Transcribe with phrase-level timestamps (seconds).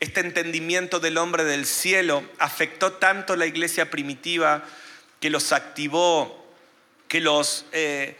[0.00, 4.62] este entendimiento del hombre del cielo afectó tanto la iglesia primitiva
[5.20, 6.46] que los activó,
[7.08, 8.16] que los, eh,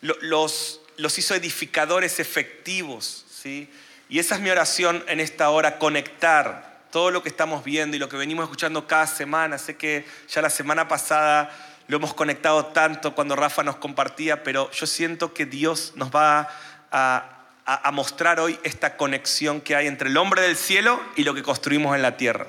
[0.00, 3.26] los, los hizo edificadores efectivos.
[3.30, 3.70] ¿sí?
[4.08, 8.00] Y esa es mi oración en esta hora, conectar todo lo que estamos viendo y
[8.00, 9.58] lo que venimos escuchando cada semana.
[9.58, 11.50] Sé que ya la semana pasada
[11.88, 16.48] lo hemos conectado tanto cuando Rafa nos compartía, pero yo siento que Dios nos va
[16.90, 17.37] a
[17.70, 21.42] a, mostrar hoy esta conexión que hay entre el hombre del cielo y lo que
[21.42, 22.46] construimos en la tierra.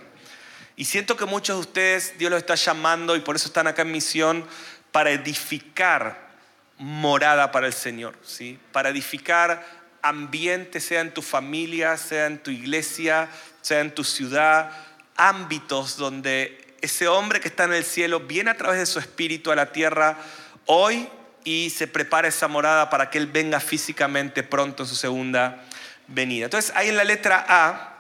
[0.78, 3.82] Y siento que muchos de ustedes Dios los está llamando y por eso están acá
[3.82, 4.46] en misión
[4.94, 6.30] para edificar
[6.78, 8.58] morada para el Señor, ¿sí?
[8.72, 9.68] Para edificar
[10.02, 13.28] ambiente, sea en tu familia, sea en tu iglesia,
[13.60, 14.72] sea en tu ciudad,
[15.18, 19.52] ámbitos donde ese hombre que está en el cielo viene a través de su espíritu
[19.52, 20.18] a la tierra
[20.66, 21.10] hoy
[21.44, 25.64] y se prepara esa morada para que Él venga físicamente pronto en su segunda
[26.08, 26.46] venida.
[26.46, 27.98] Entonces, ahí en la letra A,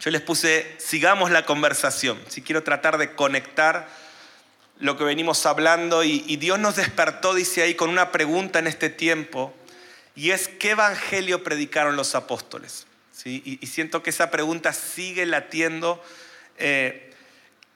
[0.00, 2.18] yo les puse, sigamos la conversación.
[2.28, 3.88] Si quiero tratar de conectar
[4.78, 8.90] lo que venimos hablando y, Dios nos despertó, dice ahí, con una pregunta en este
[8.90, 9.52] tiempo,
[10.14, 12.86] y es, ¿qué evangelio predicaron los apóstoles?
[13.12, 13.42] ¿Sí?
[13.60, 16.02] Y, siento que esa pregunta sigue latiendo.
[16.58, 17.07] Eh,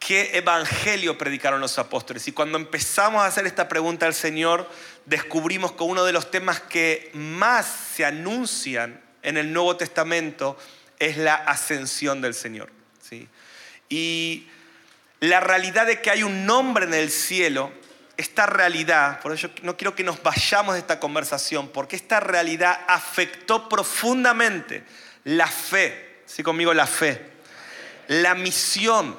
[0.06, 2.26] ¿Qué evangelio predicaron los apóstoles?
[2.26, 4.68] Y cuando empezamos a hacer esta pregunta al Señor,
[5.06, 10.58] descubrimos que uno de los temas que más se anuncian en el Nuevo Testamento
[10.98, 12.70] es la ascensión del Señor.
[13.00, 13.28] ¿sí?
[13.88, 14.48] Y
[15.20, 17.72] la realidad de que hay un nombre en el cielo,
[18.16, 22.80] esta realidad, por eso no quiero que nos vayamos de esta conversación, porque esta realidad
[22.88, 24.82] afectó profundamente
[25.22, 27.24] la fe, ¿sí conmigo la fe,
[28.08, 29.16] la misión,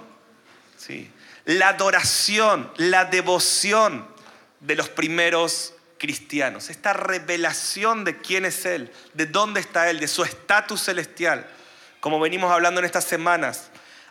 [1.46, 4.08] la adoración, la devoción
[4.60, 6.70] de los primeros cristianos.
[6.70, 11.50] Esta revelación de quién es Él, de dónde está Él, de su estatus celestial,
[12.00, 13.70] como venimos hablando en estas semanas,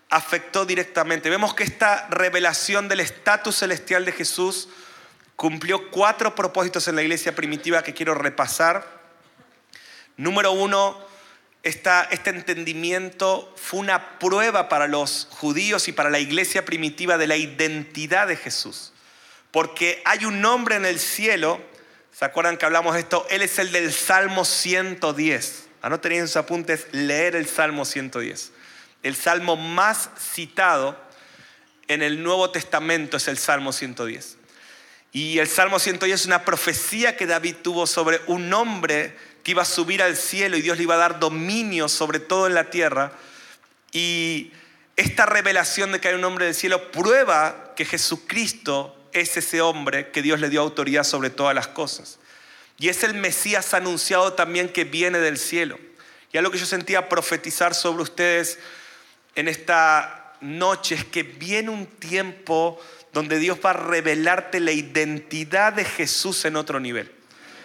[0.09, 1.31] afectó directamente.
[1.31, 4.69] Vemos que esta revelación del estatus celestial de Jesús
[5.37, 9.03] cumplió cuatro propósitos en la iglesia primitiva que quiero repasar.
[10.17, 10.99] Número uno,
[11.63, 17.37] este entendimiento fue una prueba para los judíos y para la iglesia primitiva de la
[17.37, 18.93] identidad de Jesús.
[19.53, 21.61] Porque hay un nombre en el cielo,
[22.13, 23.27] ¿se acuerdan que hablamos de esto?
[23.31, 25.69] Él es el del Salmo 110.
[25.83, 28.53] Anoten en sus apuntes leer el Salmo 110.
[29.03, 30.97] El salmo más citado
[31.89, 34.39] en el Nuevo Testamento es el Salmo 110.
[35.13, 39.63] Y el Salmo 110 es una profecía que David tuvo sobre un hombre que iba
[39.63, 42.71] a subir al cielo y Dios le iba a dar dominio sobre todo en la
[42.71, 43.13] tierra.
[43.93, 44.53] Y
[44.97, 50.11] esta revelación de que hay un hombre del cielo prueba que Jesucristo es ese hombre
[50.11, 52.19] que Dios le dio autoridad sobre todas las cosas.
[52.79, 55.79] Y es el Mesías anunciado también que viene del cielo.
[56.33, 58.59] Y algo que yo sentía profetizar sobre ustedes
[59.35, 62.81] en esta noche es que viene un tiempo
[63.13, 67.13] donde Dios va a revelarte la identidad de Jesús en otro nivel.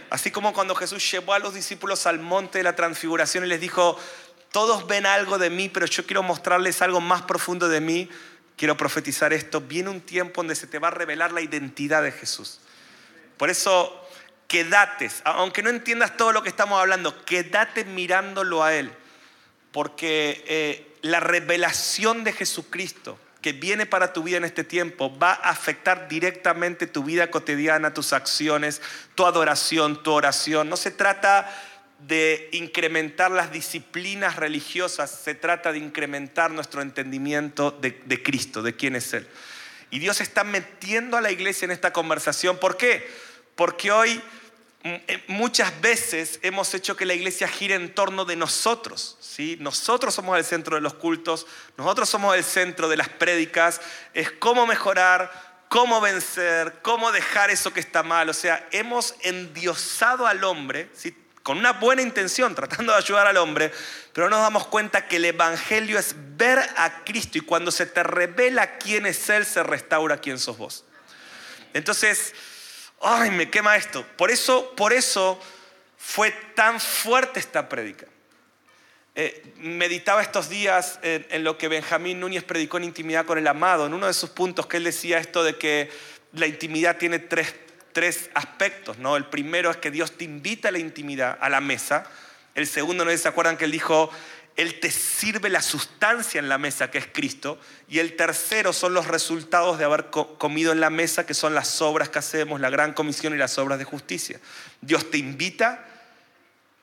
[0.10, 3.60] Así como cuando Jesús llevó a los discípulos al monte de la transfiguración y les
[3.60, 4.00] dijo,
[4.52, 8.10] todos ven algo de mí, pero yo quiero mostrarles algo más profundo de mí,
[8.56, 12.12] quiero profetizar esto, viene un tiempo donde se te va a revelar la identidad de
[12.12, 12.60] Jesús.
[13.38, 14.08] Por eso,
[14.48, 18.92] quédate, aunque no entiendas todo lo que estamos hablando, quédate mirándolo a Él,
[19.72, 25.32] porque eh, la revelación de Jesucristo que viene para tu vida en este tiempo va
[25.32, 28.82] a afectar directamente tu vida cotidiana, tus acciones,
[29.16, 30.68] tu adoración, tu oración.
[30.68, 31.50] No se trata
[32.00, 38.76] de incrementar las disciplinas religiosas, se trata de incrementar nuestro entendimiento de, de, Cristo, de
[38.76, 39.26] quién es Él.
[39.92, 42.58] Y Dios está metiendo a la iglesia en esta conversación.
[42.58, 43.10] ¿Por qué?
[43.56, 44.22] Porque hoy
[45.28, 49.18] muchas veces hemos hecho que la iglesia gire en torno de nosotros.
[49.20, 49.58] ¿sí?
[49.60, 51.48] Nosotros somos el centro de los cultos,
[51.78, 53.82] nosotros somos el centro de las prédicas,
[54.14, 55.32] es cómo mejorar,
[55.70, 58.30] cómo vencer, cómo dejar eso que está mal.
[58.30, 61.16] O sea, hemos endiosado al hombre, ¿sí?
[61.44, 63.72] con una buena intención, tratando de ayudar al hombre,
[64.12, 68.04] pero nos damos cuenta que el Evangelio es ver a Cristo y cuando se te
[68.04, 70.84] revela quién es Él, se restaura quién sos vos.
[71.74, 72.34] Entonces,
[73.02, 74.06] ay, me quema esto.
[74.18, 75.40] Por eso, por eso
[75.98, 78.08] fue tan fuerte esta prédica.
[79.16, 83.88] Eh, meditaba estos días en, lo que Benjamín Núñez predicó en intimidad con el amado,
[83.88, 85.90] en uno de sus puntos que él decía esto de que
[86.34, 87.56] la intimidad tiene tres
[87.98, 89.00] tres aspectos.
[89.00, 89.18] ¿no?
[89.18, 92.06] El primero es que Dios te invita a la intimidad, a la mesa.
[92.54, 94.12] El segundo, no se acuerdan que Él dijo,
[94.58, 97.60] Él te sirve la sustancia en la mesa, que es Cristo.
[97.88, 101.80] Y el tercero son los resultados de haber comido en la mesa, que son las
[101.80, 104.40] obras que hacemos, la gran comisión y las obras de justicia.
[104.82, 105.86] Dios te invita,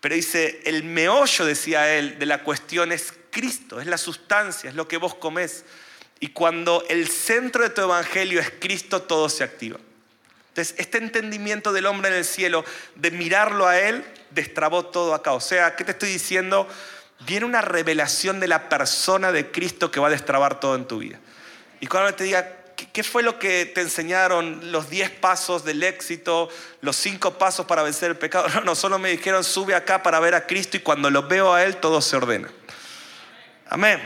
[0.01, 4.77] pero dice, el meollo, decía Él, de la cuestión es Cristo, es la sustancia, es
[4.77, 5.65] lo que vos comés.
[6.21, 9.81] Y cuando el centro de tu evangelio es Cristo, todo se activa.
[10.51, 15.33] Entonces, este entendimiento del hombre en el cielo, de mirarlo a Él, destrabó todo acá.
[15.33, 16.69] O sea, ¿qué te estoy diciendo?
[17.27, 20.99] Viene una revelación de la persona de Cristo que va a destrabar todo en tu
[20.99, 21.19] vida.
[21.81, 22.49] Y cuando te diga,
[22.93, 26.49] ¿qué fue lo que te enseñaron los 10 pasos del éxito,
[26.81, 28.49] los 5 pasos para vencer el pecado?
[28.55, 31.53] No, no, solo me dijeron, sube acá para ver a Cristo y cuando lo veo
[31.53, 32.51] a Él, todo se ordena.
[33.69, 34.01] Amén.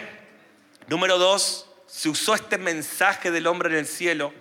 [0.87, 4.33] Número dos, se usó este mensaje del hombre en el cielo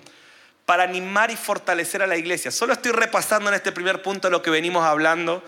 [0.65, 2.51] para animar y fortalecer a la iglesia.
[2.51, 5.43] Solo estoy repasando en este primer punto lo que venimos hablando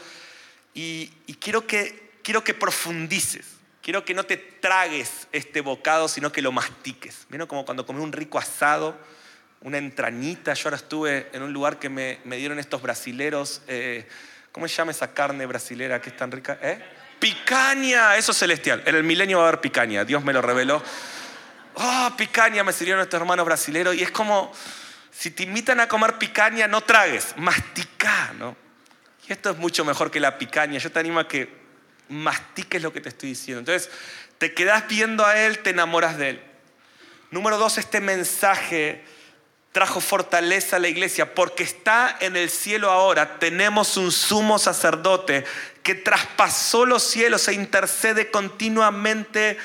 [0.73, 1.07] y,
[1.39, 3.55] quiero, que, quiero que profundices.
[3.81, 7.25] Quiero que no te tragues este bocado, sino que lo mastiques.
[7.27, 8.95] ¿Vieron como cuando comes un rico asado,
[9.61, 10.53] una entrañita?
[10.53, 13.63] Yo ahora estuve en un lugar que me, dieron estos brasileros.
[13.67, 14.07] Eh,
[14.51, 16.59] ¿Cómo se llama esa carne brasilera que es tan rica?
[16.61, 16.79] ¿Eh?
[17.17, 18.83] Picaña, eso es celestial.
[18.85, 20.83] En el milenio va a haber picaña, Dios me lo reveló.
[21.73, 24.51] Oh, picaña me sirvieron estos hermanos brasileros y es como,
[25.09, 28.55] si te invitan a comer picaña, no tragues, mastica, ¿no?
[29.27, 30.77] Y esto es mucho mejor que la picaña.
[30.77, 31.57] Yo te animo a que
[32.09, 33.59] mastiques lo que te estoy diciendo.
[33.59, 33.89] Entonces,
[34.37, 36.43] te quedas viendo a Él, te enamoras de Él.
[37.31, 39.03] Número dos, este mensaje
[39.71, 43.39] trajo fortaleza a la iglesia porque está en el cielo ahora.
[43.39, 45.45] Tenemos un sumo sacerdote
[45.83, 49.57] que traspasó los cielos e intercede continuamente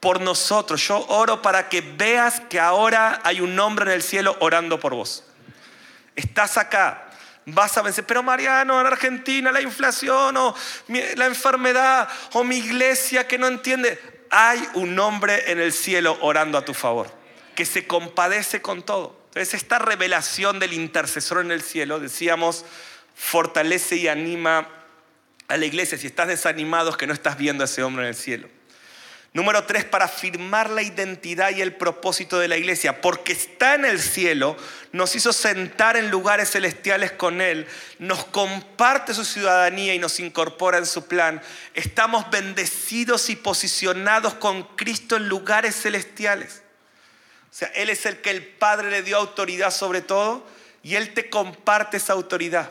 [0.00, 0.86] por nosotros.
[0.86, 4.94] Yo oro para que veas que ahora hay un hombre en el cielo orando por
[4.94, 5.24] vos.
[6.16, 7.05] Estás acá,
[7.46, 8.04] vas a vencer.
[8.04, 10.54] Pero Mariano, en Argentina la inflación o
[10.88, 13.98] la enfermedad o mi iglesia que no entiende.
[14.30, 17.08] Hay un hombre en el cielo orando a tu favor,
[17.54, 19.20] que se compadece con todo.
[19.28, 22.64] Entonces esta revelación del intercesor en el cielo, decíamos,
[23.14, 24.68] fortalece y anima
[25.48, 25.96] a la iglesia.
[25.96, 28.48] Si estás desanimado es que no estás viendo a ese hombre en el cielo.
[29.36, 33.84] Número tres, para afirmar la identidad y el propósito de la iglesia, porque está en
[33.84, 34.56] el cielo,
[34.92, 37.66] nos hizo sentar en lugares celestiales con Él,
[37.98, 41.42] nos comparte su ciudadanía y nos incorpora en su plan.
[41.74, 46.62] Estamos bendecidos y posicionados con Cristo en lugares celestiales.
[47.50, 50.46] O sea, Él es el que el Padre le dio autoridad sobre todo
[50.82, 52.70] y Él te comparte esa autoridad.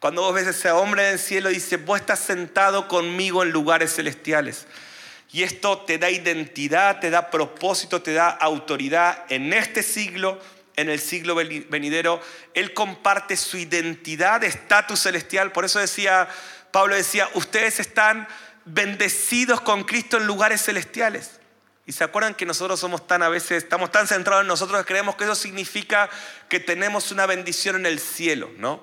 [0.00, 3.94] Cuando vos ves a ese hombre del cielo, dice, vos estás sentado conmigo en lugares
[3.94, 4.66] celestiales.
[5.34, 10.40] Y esto te da identidad, te da propósito, te da autoridad en este siglo,
[10.76, 12.20] en el siglo venidero.
[12.54, 15.50] Él comparte su identidad, estatus celestial.
[15.50, 16.28] Por eso decía,
[16.70, 18.28] Pablo decía, ustedes están
[18.64, 21.40] bendecidos con Cristo en lugares celestiales.
[21.84, 24.86] Y se acuerdan que nosotros somos tan a veces, estamos tan centrados en nosotros que
[24.86, 26.08] creemos que eso significa
[26.48, 28.80] que tenemos una bendición en el cielo, ¿no?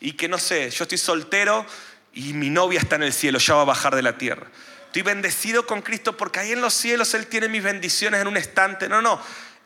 [0.00, 1.64] Y que no sé, yo estoy soltero
[2.12, 4.48] y mi novia está en el cielo, ya va a bajar de la tierra.
[4.96, 8.38] Estoy bendecido con Cristo porque ahí en los cielos Él tiene mis bendiciones en un
[8.38, 8.88] estante.
[8.88, 9.20] No, no.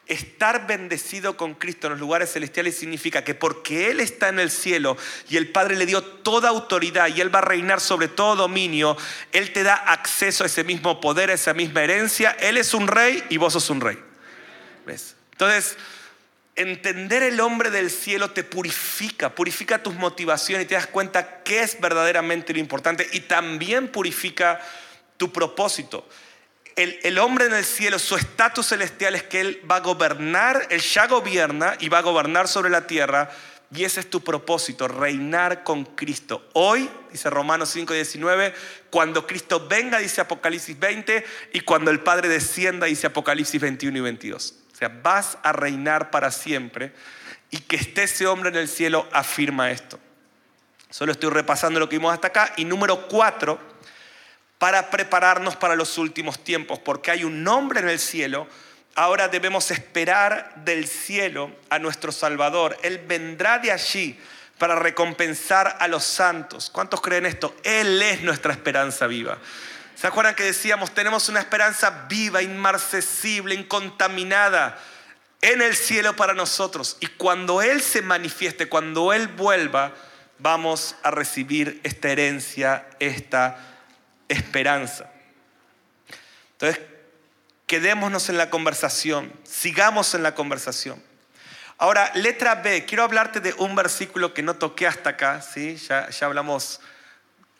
[0.08, 4.50] Estar bendecido con Cristo en los lugares celestiales significa que porque Él está en el
[4.50, 4.96] cielo
[5.28, 8.96] y el Padre le dio toda autoridad y Él va a reinar sobre todo dominio,
[9.30, 12.32] Él te da acceso a ese mismo poder, a esa misma herencia.
[12.40, 14.00] Él es un rey y vos sos un rey.
[14.84, 15.14] ¿Ves?
[15.30, 15.76] Entonces,
[16.56, 21.62] entender el hombre del cielo te purifica, purifica tus motivaciones y te das cuenta qué
[21.62, 24.60] es verdaderamente lo importante y también purifica
[25.20, 26.08] tu propósito.
[26.76, 30.80] El, hombre en el cielo, su estatus celestial es que Él va a gobernar, Él
[30.80, 33.30] ya gobierna y va a gobernar sobre la tierra.
[33.70, 36.48] Y ese es tu propósito, reinar con Cristo.
[36.54, 38.54] Hoy, dice Romanos 5, 19,
[38.88, 41.22] cuando Cristo venga, dice Apocalipsis 20,
[41.52, 44.54] y cuando el Padre descienda, dice Apocalipsis 21 y 22.
[44.72, 46.94] O sea, vas a reinar para siempre
[47.50, 50.00] y que esté ese hombre en el cielo afirma esto.
[50.88, 52.54] Solo estoy repasando lo que vimos hasta acá.
[52.56, 53.60] Y número cuatro,
[54.60, 58.46] para prepararnos para los últimos tiempos, porque hay un nombre en el cielo.
[58.94, 62.76] Ahora debemos esperar del cielo a nuestro Salvador.
[62.82, 64.20] Él vendrá de allí
[64.58, 66.68] para recompensar a los santos.
[66.68, 67.56] ¿Cuántos creen esto?
[67.64, 69.38] Él es nuestra esperanza viva.
[69.94, 74.78] ¿Se acuerdan que decíamos, tenemos una esperanza viva, inmarcesible, incontaminada
[75.40, 76.98] en el cielo para nosotros?
[77.00, 79.94] Y cuando Él se manifieste, cuando Él vuelva,
[80.38, 83.69] vamos a recibir esta herencia, esta
[84.30, 85.10] esperanza.
[86.52, 86.80] Entonces,
[87.66, 91.02] quedémonos en la conversación, sigamos en la conversación.
[91.78, 95.76] Ahora, letra B, quiero hablarte de un versículo que no toqué hasta acá, ¿sí?
[95.76, 96.80] ya, ya hablamos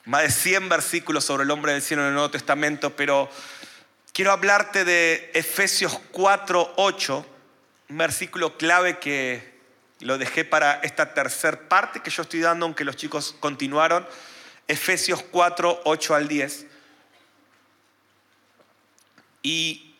[0.04, 3.30] más de 100 versículos sobre el hombre del cielo en el Nuevo Testamento, pero
[4.12, 7.26] quiero hablarte de Efesios 4, 8,
[7.88, 9.58] un versículo clave que
[10.00, 14.06] lo dejé para esta tercera parte que yo estoy dando, aunque los chicos continuaron.
[14.70, 16.66] Efesios 4, 8 al 10.
[19.42, 19.94] Y,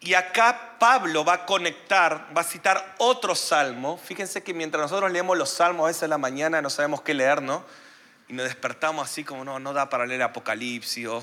[0.00, 3.98] y acá Pablo va a conectar, va a citar otro salmo.
[3.98, 7.14] Fíjense que mientras nosotros leemos los salmos a veces en la mañana no sabemos qué
[7.14, 7.64] leer, ¿no?
[8.32, 11.22] y nos despertamos así como, no, no da para leer Apocalipsis o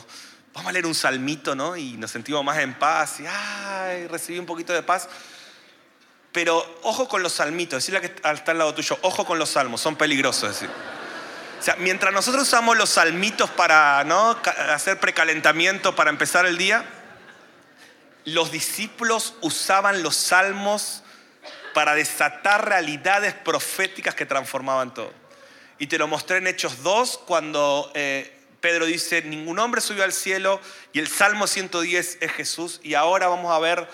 [0.54, 1.76] vamos a leer un salmito, ¿no?
[1.76, 5.10] Y nos sentimos más en paz y, ay, recibí un poquito de paz.
[6.32, 9.82] Pero ojo con los salmitos, decirle que está al lado tuyo, ojo con los salmos,
[9.82, 10.50] son peligrosos.
[10.50, 10.70] Decir.
[11.80, 14.38] Mientras nosotros usamos los salmitos para ¿no?
[14.70, 16.86] hacer precalentamiento, para empezar el día,
[18.26, 21.04] los discípulos usaban los salmos
[21.74, 25.12] para desatar realidades proféticas que transformaban todo.
[25.78, 30.14] Y te lo mostré en Hechos 2 cuando eh, Pedro dice, ningún hombre subió al
[30.14, 30.60] cielo
[30.94, 32.80] y el Salmo 110 es Jesús.
[32.84, 33.88] Y ahora vamos a ver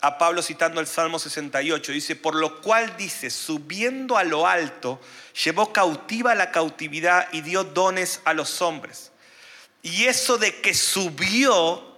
[0.00, 1.92] a Pablo citando el Salmo 68.
[1.92, 5.00] Dice, por lo cual dice, subiendo a lo alto,
[5.44, 9.12] llevó cautiva la cautividad y dio dones a los hombres.
[9.82, 11.96] Y eso de que subió,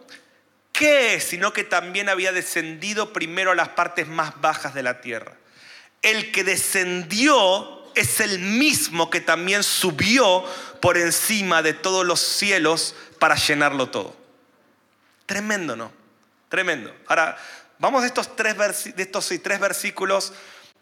[0.72, 1.24] ¿qué es?
[1.24, 5.36] Sino que también había descendido primero a las partes más bajas de la tierra.
[6.00, 10.44] El que descendió es el mismo que también subió
[10.80, 14.16] por encima de todos los cielos para llenarlo todo.
[15.26, 15.92] Tremendo, ¿no?
[16.48, 16.94] Tremendo.
[17.06, 17.38] Ahora,
[17.82, 18.56] vamos de estos tres,
[18.94, 20.32] de estos tres versículos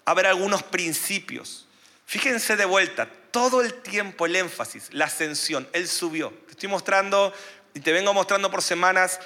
[0.05, 1.67] a ver algunos principios.
[2.05, 6.31] Fíjense de vuelta, todo el tiempo el énfasis, la ascensión, Él subió.
[6.45, 7.33] Te estoy mostrando
[7.73, 9.19] y te vengo mostrando por semanas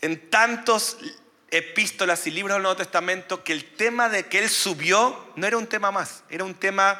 [0.00, 0.96] en tantos
[1.52, 5.56] epístolas y libros del Nuevo Testamento que el tema de que Él subió no era
[5.56, 6.98] un tema más, era un tema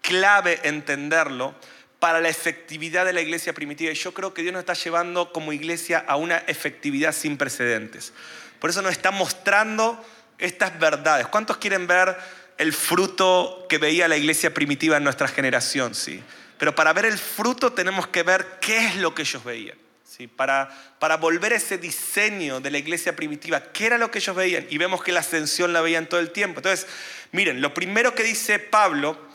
[0.00, 1.56] clave entenderlo
[1.98, 3.90] para la efectividad de la iglesia primitiva.
[3.90, 8.12] Y yo creo que Dios nos está llevando como iglesia a una efectividad sin precedentes.
[8.60, 10.04] Por eso nos está mostrando
[10.38, 11.26] estas verdades.
[11.28, 12.16] ¿Cuántos quieren ver
[12.58, 15.94] el fruto que veía la iglesia primitiva en nuestra generación?
[15.94, 16.22] Sí.
[16.58, 19.78] Pero para ver el fruto tenemos que ver qué es lo que ellos veían.
[20.04, 20.26] ¿sí?
[20.26, 24.36] Para, para volver a ese diseño de la iglesia primitiva, ¿qué era lo que ellos
[24.36, 24.66] veían?
[24.70, 26.60] Y vemos que la ascensión la veían todo el tiempo.
[26.60, 26.86] Entonces,
[27.32, 29.25] miren, lo primero que dice Pablo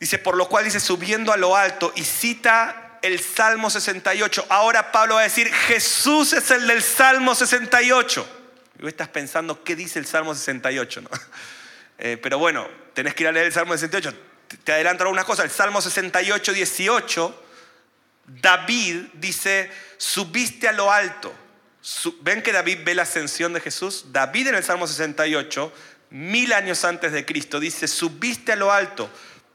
[0.00, 4.46] Dice, por lo cual dice, subiendo a lo alto y cita el Salmo 68.
[4.48, 8.28] Ahora Pablo va a decir, Jesús es el del Salmo 68.
[8.78, 11.02] Y vos estás pensando, ¿qué dice el Salmo 68?
[11.02, 11.10] ¿no?
[12.00, 14.16] Eh, pero bueno, tenés que ir a leer el Salmo 68.
[14.62, 15.46] Te adelanto algunas cosas.
[15.46, 17.44] El Salmo 68, 18,
[18.24, 21.34] David dice, subiste a lo alto.
[22.20, 24.12] ¿Ven que David ve la ascensión de Jesús?
[24.12, 25.72] David en el Salmo 68,
[26.10, 29.10] mil años antes de Cristo, dice, subiste a lo alto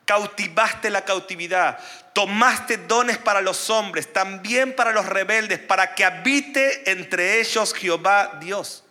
[0.05, 1.79] cautivaste la cautividad,
[2.13, 8.37] tomaste dones para los hombres, también para los rebeldes, para que habite entre ellos Jehová
[8.41, 8.83] Dios.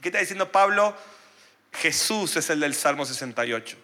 [0.00, 0.96] ¿Qué está diciendo Pablo?
[1.72, 3.76] Jesús es el del Salmo 68.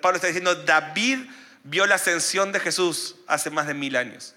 [0.00, 1.20] Pablo está diciendo, David
[1.64, 4.34] vio la ascensión de Jesús hace más de mil años.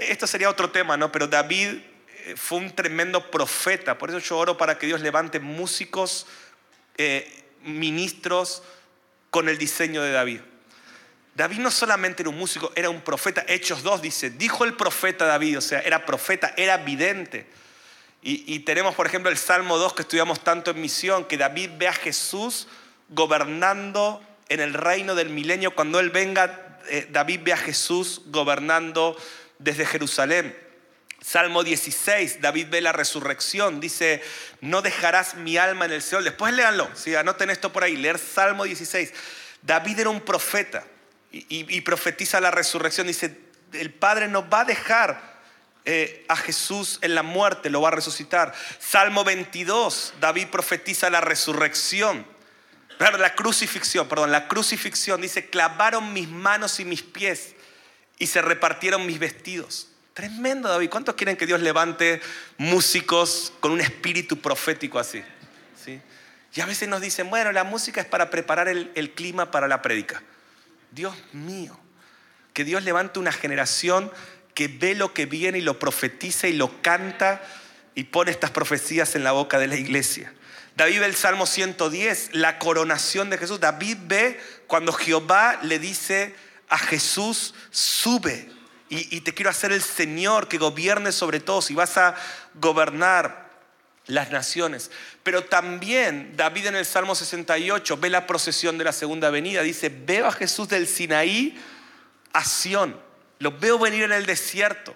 [0.00, 1.12] Esto sería otro tema, ¿no?
[1.12, 1.68] Pero David
[2.24, 3.96] eh, fue un tremendo profeta.
[3.98, 6.26] Por eso yo oro para que Dios levante músicos,
[6.96, 8.62] eh, ministros,
[9.30, 10.40] con el diseño de David.
[11.34, 13.44] David no solamente era un músico, era un profeta.
[13.48, 17.46] Hechos 2 dice, dijo el profeta David, o sea, era profeta, era vidente.
[18.22, 21.88] Y, tenemos, por ejemplo, el Salmo 2 que estudiamos tanto en misión, que David ve
[21.88, 22.68] a Jesús
[23.08, 25.74] gobernando en el reino del milenio.
[25.74, 29.16] Cuando Él venga, eh, David ve a Jesús gobernando
[29.58, 30.54] desde Jerusalén.
[31.22, 34.22] Salmo 16, David ve la resurrección, dice,
[34.60, 36.24] no dejarás mi alma en el Seol.
[36.24, 37.14] Después léanlo, ¿sí?
[37.14, 39.12] anoten esto por ahí, leer Salmo 16.
[39.62, 40.84] David era un profeta
[41.30, 43.38] y, profetiza la resurrección, dice,
[43.72, 45.38] el Padre no va a dejar
[45.84, 48.52] eh, a Jesús en la muerte, lo va a resucitar.
[48.80, 52.26] Salmo 22, David profetiza la resurrección.
[52.98, 57.54] la crucifixión, perdón, la crucifixión dice, clavaron mis manos y mis pies
[58.18, 59.89] y se repartieron mis vestidos.
[60.20, 60.90] Tremendo, David.
[60.90, 62.20] ¿Cuántos quieren que Dios levante
[62.58, 65.22] músicos con un espíritu profético así?
[65.82, 65.98] ¿Sí?
[66.52, 69.80] Y a veces nos dicen, bueno, la música es para preparar el, clima para la
[69.80, 70.22] prédica.
[70.90, 71.80] Dios mío,
[72.52, 74.12] que Dios levante una generación
[74.52, 77.40] que ve lo que viene y lo profetiza y lo canta
[77.94, 80.34] y pone estas profecías en la boca de la iglesia.
[80.76, 83.58] David ve el Salmo 110, la coronación de Jesús.
[83.58, 86.34] David ve cuando Jehová le dice
[86.68, 88.59] a Jesús, sube
[88.92, 92.16] y, te quiero hacer el Señor que gobierne sobre todos y vas a
[92.54, 93.48] gobernar
[94.06, 94.90] las naciones.
[95.22, 99.62] Pero también David en el Salmo 68 ve la procesión de la segunda venida.
[99.62, 101.56] Dice, veo a Jesús del Sinaí
[102.32, 103.00] a Sión.
[103.38, 104.92] Lo veo venir en el desierto.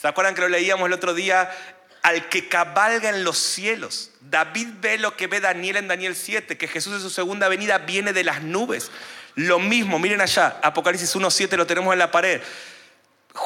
[0.00, 1.50] ¿Se acuerdan que lo leíamos el otro día?
[2.02, 4.10] Al que cabalga en los cielos.
[4.22, 7.76] David ve lo que ve Daniel en Daniel 7, que Jesús en su segunda venida
[7.76, 8.90] viene de las nubes.
[9.34, 12.40] Lo mismo, miren allá, Apocalipsis 1.7 lo tenemos en la pared.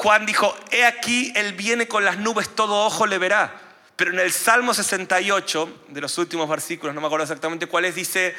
[0.00, 3.60] Juan dijo, he aquí, él viene con las nubes, todo ojo le verá.
[3.96, 7.96] Pero en el Salmo 68, de los últimos versículos, no me acuerdo exactamente cuál es,
[7.96, 8.36] dice,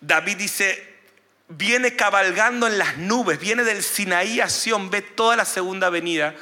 [0.00, 0.94] David dice,
[1.48, 6.34] viene cabalgando en las nubes, viene del Sinaí a Sion, ve toda la segunda venida,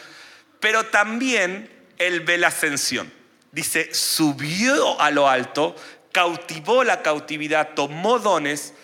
[0.61, 3.13] pero también él ve la ascensión.
[3.51, 5.75] Dice, subió a lo alto,
[6.13, 8.75] cautivó la cautividad, tomó dones,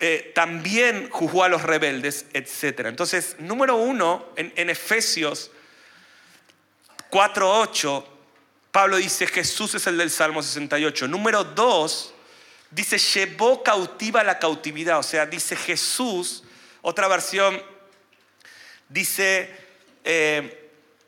[0.00, 2.86] eh, también juzgó a los rebeldes, etc.
[2.86, 5.50] Entonces, número uno, en, en Efesios
[7.10, 8.04] 4.8,
[8.70, 11.08] Pablo dice, Jesús es el del Salmo 68.
[11.08, 12.14] Número dos,
[12.70, 14.98] dice, llevó cautiva la cautividad.
[14.98, 16.44] O sea, dice Jesús,
[16.82, 17.60] otra versión,
[18.88, 19.54] dice,
[20.04, 20.57] eh,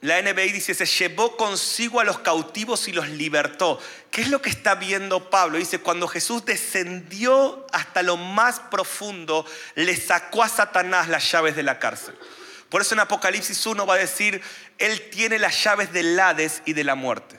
[0.03, 3.79] la NBI dice, se llevó consigo a los cautivos y los libertó.
[4.11, 5.59] ¿Qué es lo que está viendo Pablo?
[5.59, 11.63] Dice, cuando Jesús descendió hasta lo más profundo, le sacó a Satanás las llaves de
[11.63, 12.17] la cárcel.
[12.71, 14.41] Por eso en Apocalipsis 1 va a decir,
[14.79, 17.39] Él tiene las llaves del Hades y de la muerte.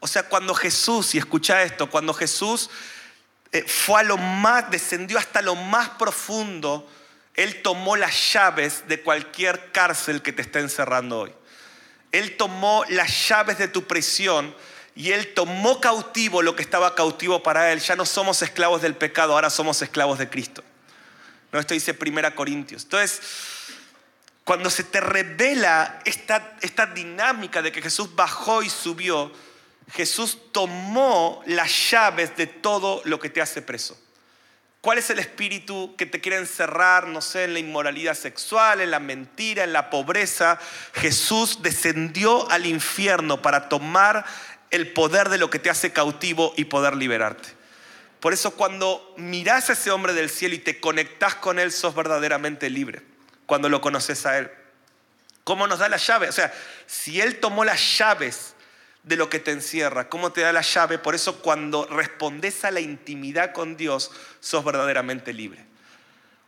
[0.00, 2.68] O sea, cuando Jesús, y escucha esto, cuando Jesús
[3.52, 6.86] eh, fue a lo más, descendió hasta lo más profundo,
[7.34, 11.34] Él tomó las llaves de cualquier cárcel que te está encerrando hoy.
[12.12, 14.54] Él tomó las llaves de tu prisión
[14.94, 17.80] y Él tomó cautivo lo que estaba cautivo para Él.
[17.80, 20.62] Ya no somos esclavos del pecado, ahora somos esclavos de Cristo.
[21.50, 22.84] No, esto dice Primera Corintios.
[22.84, 23.20] Entonces,
[24.44, 29.32] cuando se te revela esta, esta dinámica de que Jesús bajó y subió,
[29.92, 33.98] Jesús tomó las llaves de todo lo que te hace preso.
[34.82, 38.90] ¿Cuál es el espíritu que te quiere encerrar, no sé, en la inmoralidad sexual, en
[38.90, 40.58] la mentira, en la pobreza?
[40.92, 44.24] Jesús descendió al infierno para tomar
[44.72, 47.50] el poder de lo que te hace cautivo y poder liberarte.
[48.18, 51.94] Por eso cuando miras a ese hombre del cielo y te conectas con él, sos
[51.94, 53.02] verdaderamente libre.
[53.46, 54.50] Cuando lo conoces a él.
[55.44, 56.28] ¿Cómo nos da la llave?
[56.28, 56.52] O sea,
[56.88, 58.56] si él tomó las llaves
[59.02, 60.98] de lo que te encierra, cómo te da la llave.
[60.98, 64.10] Por eso cuando respondes a la intimidad con Dios,
[64.40, 65.64] sos verdaderamente libre.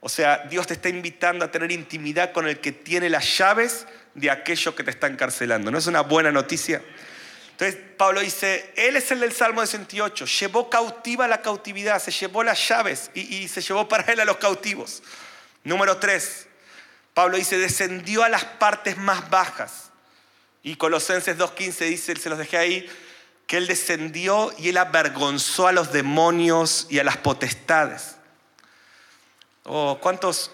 [0.00, 3.86] O sea, Dios te está invitando a tener intimidad con el que tiene las llaves
[4.14, 5.70] de aquello que te está encarcelando.
[5.70, 6.82] ¿No es una buena noticia?
[7.52, 12.42] Entonces Pablo dice, Él es el del Salmo 68, llevó cautiva la cautividad, se llevó
[12.42, 15.02] las llaves y, y se llevó para Él a los cautivos.
[15.62, 16.48] Número 3,
[17.14, 19.90] Pablo dice, descendió a las partes más bajas.
[20.64, 22.90] Y Colosenses 2.15 dice, se los dejé ahí,
[23.46, 28.16] que Él descendió y Él avergonzó a los demonios y a las potestades.
[29.64, 30.50] Oh, ¿cuántos,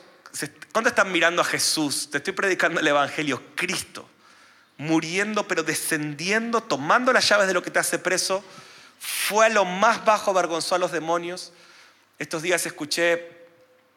[0.72, 2.10] ¿Cuántos están mirando a Jesús?
[2.10, 4.08] Te estoy predicando el Evangelio, Cristo,
[4.78, 8.42] muriendo pero descendiendo, tomando las llaves de lo que te hace preso,
[8.98, 11.52] fue a lo más bajo, avergonzó a los demonios.
[12.18, 13.39] Estos días escuché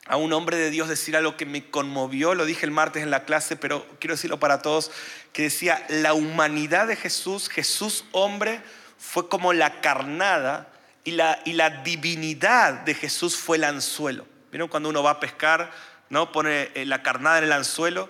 [0.06, 3.12] a un hombre de Dios decir algo que me conmovió, lo dije el martes en
[3.12, 4.92] la clase, pero quiero decirlo para todos,
[5.32, 8.62] que decía, la humanidad de Jesús, Jesús hombre,
[8.98, 10.70] fue como la carnada
[11.04, 14.26] y la, y la divinidad de Jesús fue el anzuelo.
[14.52, 15.72] ¿Vieron cuando uno va a pescar,
[16.10, 18.10] no pone eh, la carnada en el anzuelo?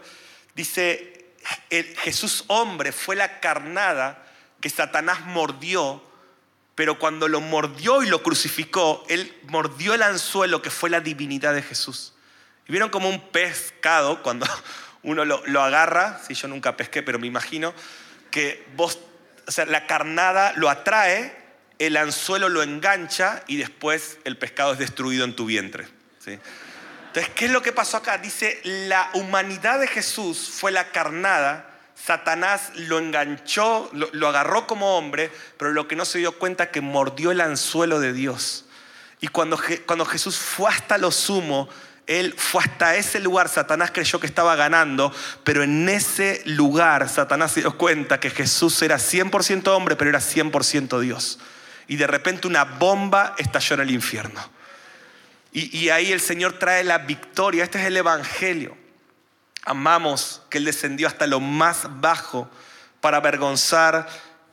[0.55, 1.33] Dice,
[1.69, 4.23] Jesús hombre fue la carnada
[4.59, 6.03] que Satanás mordió
[6.75, 11.53] pero cuando lo mordió y lo crucificó, él mordió el anzuelo que fue la divinidad
[11.53, 12.13] de Jesús.
[12.67, 14.47] Y vieron como un pescado, cuando
[15.03, 17.73] uno lo, agarra, si yo nunca pesqué, pero me imagino,
[18.31, 18.99] que vos,
[19.47, 21.35] o sea, la carnada lo atrae,
[21.77, 25.87] el anzuelo lo engancha y después el pescado es destruido en tu vientre.
[26.19, 26.39] ¿sí?
[27.07, 28.17] Entonces, ¿qué es lo que pasó acá?
[28.17, 31.72] Dice, la humanidad de Jesús fue la carnada
[32.05, 36.81] Satanás lo enganchó, lo, agarró como hombre, pero lo que no se dio cuenta que
[36.81, 38.65] mordió el anzuelo de Dios.
[39.21, 41.69] Y cuando, cuando Jesús fue hasta lo sumo,
[42.05, 45.13] él fue hasta ese lugar, Satanás creyó que estaba ganando,
[45.45, 50.19] pero en ese lugar Satanás se dio cuenta que Jesús era 100% hombre, pero era
[50.19, 51.39] 100% Dios.
[51.87, 54.41] Y de repente una bomba estalló en el infierno.
[55.53, 57.63] Y, y ahí el Señor trae la victoria.
[57.63, 58.82] Este es el Evangelio.
[59.65, 62.49] Amamos que Él descendió hasta lo más bajo
[63.01, 64.07] para avergonzar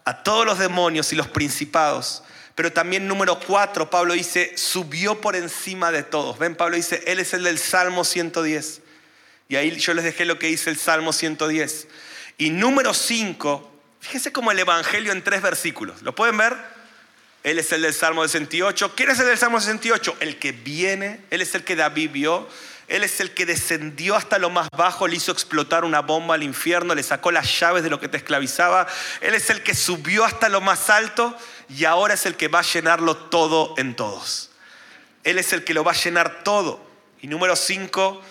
[0.05, 2.23] a todos los demonios y los principados.
[2.55, 6.39] Pero también número cuatro, Pablo dice, subió por encima de todos.
[6.39, 8.83] Ven, Pablo dice, Él es el del Salmo 110.
[9.49, 11.89] Y ahí yo les dejé lo que dice el Salmo 110.
[12.39, 16.03] Y número cinco, fíjense como el Evangelio en tres versículos.
[16.03, 16.57] ¿Lo pueden ver?
[17.43, 18.95] Él es el del Salmo 68.
[18.95, 20.17] ¿Quién es el del Salmo 68?
[20.21, 21.21] El que viene.
[21.31, 22.49] Él es el que David vio.
[22.91, 26.43] Él es el que descendió hasta lo más bajo, le hizo explotar una bomba al
[26.43, 28.89] infierno, le sacó las llaves de lo que te esclavizaba.
[29.21, 31.37] Él es el que subió hasta lo más alto
[31.69, 34.51] y ahora es el que va a llenarlo todo en todos.
[35.23, 36.85] Él es el que lo va a llenar todo.
[37.23, 38.23] Y número cinco,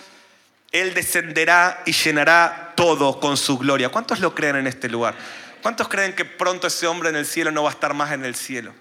[0.72, 3.88] Él descenderá y llenará todo con su gloria.
[3.88, 5.14] ¿Cuántos lo creen en este lugar?
[5.62, 8.26] ¿Cuántos creen que pronto ese hombre en el cielo no va a estar más en
[8.26, 8.74] el cielo?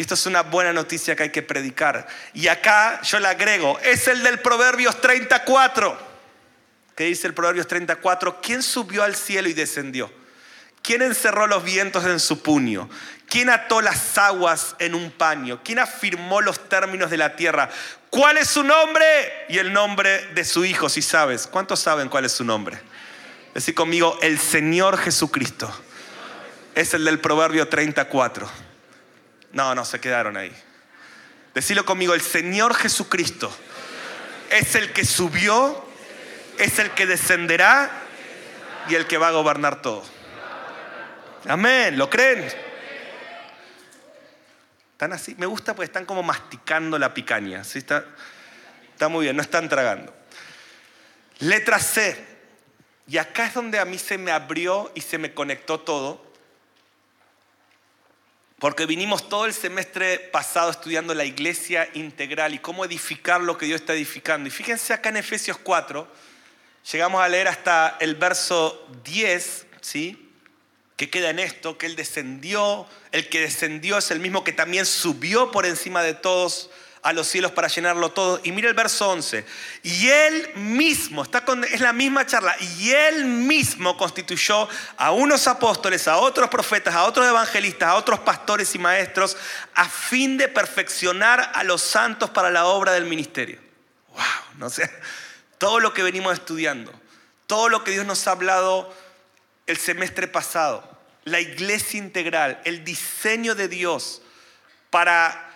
[0.00, 2.08] Y esto es una buena noticia que hay que predicar.
[2.32, 5.98] Y acá yo le agrego, es el del Proverbios 34.
[6.96, 8.40] ¿Qué dice el Proverbios 34?
[8.40, 10.10] ¿Quién subió al cielo y descendió?
[10.80, 12.88] ¿Quién encerró los vientos en su puño?
[13.28, 15.60] ¿Quién ató las aguas en un paño?
[15.62, 17.68] ¿Quién afirmó los términos de la tierra?
[18.08, 19.04] ¿Cuál es su nombre?
[19.50, 21.46] Y el nombre de su hijo, si sabes.
[21.46, 22.80] ¿Cuántos saben cuál es su nombre?
[23.52, 25.70] Decir conmigo, el Señor Jesucristo.
[26.74, 28.69] Es el del Proverbio 34.
[29.52, 30.54] No, no, se quedaron ahí.
[31.54, 33.52] Decilo conmigo, el Señor Jesucristo
[34.50, 35.84] es el que subió,
[36.58, 37.90] es el que descenderá
[38.88, 40.04] y el que va a gobernar todo.
[41.48, 42.46] Amén, ¿lo creen?
[44.92, 47.64] Están así, me gusta porque están como masticando la picaña.
[47.64, 47.78] ¿sí?
[47.78, 48.04] Está,
[48.92, 50.14] está muy bien, no están tragando.
[51.40, 52.28] Letra C.
[53.08, 56.29] Y acá es donde a mí se me abrió y se me conectó todo
[58.60, 63.64] porque vinimos todo el semestre pasado estudiando la iglesia integral y cómo edificar lo que
[63.64, 64.48] Dios está edificando.
[64.48, 66.06] Y fíjense acá en Efesios 4,
[66.92, 70.28] llegamos a leer hasta el verso 10, ¿sí?
[70.98, 74.84] Que queda en esto, que Él descendió, el que descendió es el mismo que también
[74.84, 76.68] subió por encima de todos
[77.02, 78.40] a los cielos para llenarlo todo.
[78.44, 79.44] Y mira el verso 11.
[79.82, 86.06] Y él mismo, está es la misma charla, y él mismo constituyó a unos apóstoles,
[86.08, 89.36] a otros profetas, a otros evangelistas, a otros pastores y maestros,
[89.74, 93.58] a fin de perfeccionar a los santos para la obra del ministerio.
[94.08, 94.90] Wow, no sé,
[95.58, 96.92] todo lo que venimos estudiando,
[97.46, 98.94] todo lo que Dios nos ha hablado
[99.66, 104.20] el semestre pasado, la iglesia integral, el diseño de Dios
[104.90, 105.49] para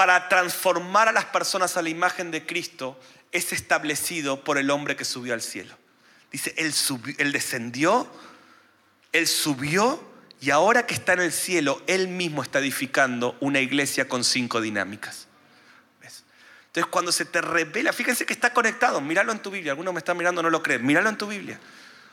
[0.00, 2.98] para transformar a las personas a la imagen de Cristo
[3.32, 5.76] es establecido por el hombre que subió al cielo.
[6.32, 6.72] Dice, él,
[7.18, 8.10] él descendió,
[9.12, 10.02] él subió
[10.40, 14.62] y ahora que está en el cielo, él mismo está edificando una iglesia con cinco
[14.62, 15.26] dinámicas.
[16.00, 19.98] Entonces cuando se te revela, fíjense que está conectado, míralo en tu Biblia, algunos me
[19.98, 21.60] están mirando, no lo creen, míralo en tu Biblia.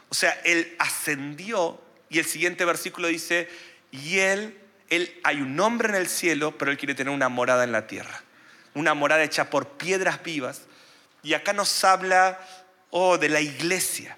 [0.09, 3.47] O sea, él ascendió y el siguiente versículo dice,
[3.91, 7.63] y él él, hay un hombre en el cielo, pero Él quiere tener una morada
[7.63, 8.21] en la tierra.
[8.73, 10.61] Una morada hecha por piedras vivas.
[11.23, 12.39] Y acá nos habla
[12.89, 14.17] oh, de la iglesia.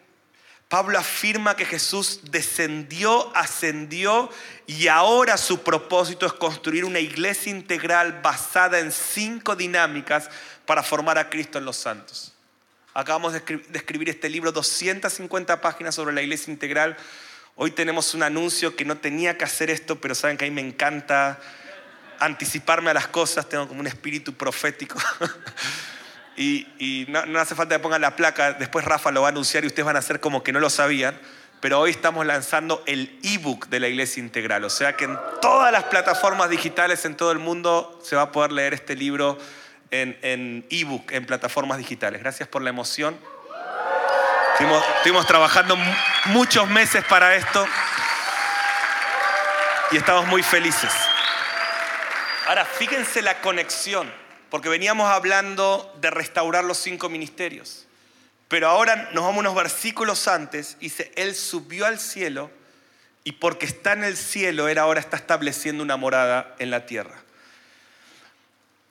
[0.68, 4.30] Pablo afirma que Jesús descendió, ascendió
[4.68, 10.30] y ahora su propósito es construir una iglesia integral basada en cinco dinámicas
[10.68, 12.36] para formar a Cristo en los santos.
[12.94, 13.42] Acabamos de
[13.74, 16.96] escribir este libro, 250 páginas sobre la iglesia integral
[17.62, 20.56] Hoy tenemos un anuncio que no tenía que hacer esto, pero saben que a mí
[20.56, 21.42] me encanta
[22.18, 24.98] anticiparme a las cosas, tengo como un espíritu profético.
[26.38, 29.68] y, no, hace falta que pongan la placa, después Rafa lo va a anunciar y
[29.68, 31.20] ustedes van a hacer como que no lo sabían,
[31.60, 35.74] pero hoy estamos lanzando el ebook de la Iglesia Integral, o sea que en todas
[35.74, 39.38] las plataformas digitales en todo el mundo se va a poder leer este libro
[39.92, 42.22] en ebook, en plataformas digitales.
[42.22, 43.18] Gracias por la emoción.
[44.98, 45.78] Estuvimos, trabajando
[46.26, 47.68] muchos meses para esto
[49.92, 50.92] y estamos muy felices.
[52.48, 54.12] Ahora, fíjense la conexión,
[54.50, 57.86] porque veníamos hablando de restaurar los cinco ministerios.
[58.48, 62.50] Pero ahora nos vamos unos versículos antes dice, Él subió al cielo
[63.24, 67.16] y porque está en el cielo, Él ahora está estableciendo una morada en la tierra.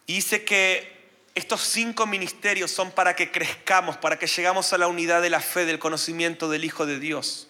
[0.07, 0.98] Y dice que
[1.39, 5.41] estos cinco ministerios son para que crezcamos, para que llegamos a la unidad de la
[5.41, 7.47] fe, del conocimiento del Hijo de Dios.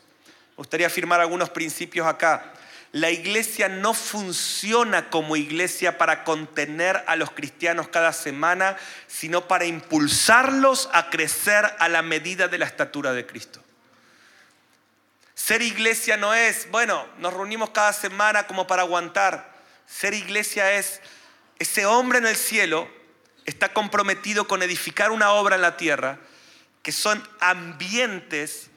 [0.50, 2.52] Me gustaría afirmar algunos principios acá.
[2.92, 9.64] la iglesia no funciona como iglesia para contener a los cristianos cada semana, sino para
[9.64, 13.62] impulsarlos a crecer a la medida de la estatura de Cristo.
[15.34, 19.50] Ser iglesia no es, bueno, nos reunimos cada semana como para aguantar.
[19.86, 21.00] Ser iglesia es
[21.58, 22.97] ese hombre en el cielo
[23.48, 26.18] está comprometido con edificar una obra en la tierra,
[26.82, 28.70] que son ambientes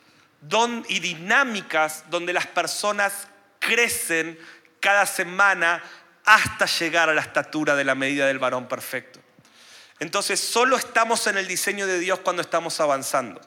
[0.87, 3.27] y dinámicas donde las personas
[3.59, 4.39] crecen
[4.79, 5.83] cada semana
[6.25, 9.19] hasta llegar a la estatura de la medida del varón perfecto.
[9.99, 13.41] Entonces, solo estamos en el diseño de Dios cuando estamos avanzando,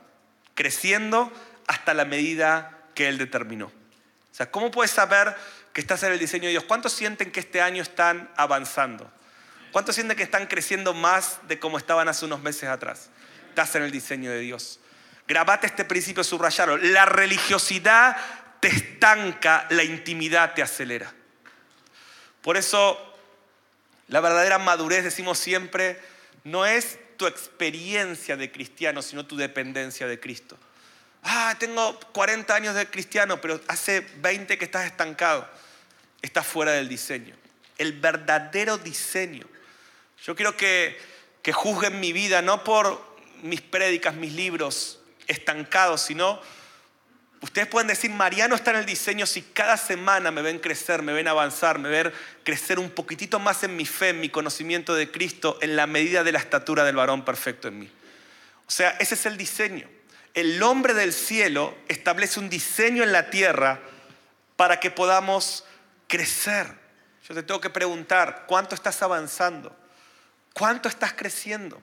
[0.55, 1.33] creciendo
[1.67, 3.67] hasta la medida que Él determinó.
[3.67, 5.35] O sea, ¿cómo puedes saber
[5.73, 6.65] que estás en el diseño de Dios?
[6.65, 9.11] ¿Cuántos sienten que este año están avanzando?
[9.75, 13.11] ¿Cuántos sienten que están creciendo más de como estaban hace unos meses atrás?
[13.49, 14.79] Estás en el diseño de Dios.
[15.27, 16.77] Grabate este principio, subrayalo.
[16.77, 18.17] La religiosidad
[18.61, 21.13] te estanca, la intimidad te acelera.
[22.41, 22.97] Por eso,
[24.07, 26.01] la verdadera madurez, decimos siempre,
[26.45, 30.57] no es tu experiencia de cristiano, sino tu dependencia de Cristo.
[31.25, 35.49] Ah, tengo 40 años de cristiano, pero hace 20 que estás estancado.
[36.23, 37.35] Estás fuera del diseño.
[37.77, 39.53] El verdadero diseño.
[40.25, 40.99] Yo quiero que,
[41.43, 43.01] que juzguen mi vida no por
[43.43, 46.41] mis prédicas, mis libros estancados, sino
[47.45, 51.13] Ustedes pueden decir, Mariano está en el diseño si cada semana me ven crecer, me
[51.13, 52.11] ven avanzar, me ven
[52.43, 56.25] crecer un poquitito más en mi fe, en mi conocimiento de Cristo, en la medida
[56.25, 57.91] de la estatura del varón perfecto en mí.
[58.67, 59.87] O sea, ese es el diseño.
[60.33, 63.79] El hombre del cielo establece un diseño en la tierra
[64.57, 65.67] para que podamos
[66.09, 66.67] crecer.
[67.29, 69.77] Yo te tengo que preguntar, ¿cuánto estás avanzando?
[70.55, 71.83] ¿Cuánto estás creciendo?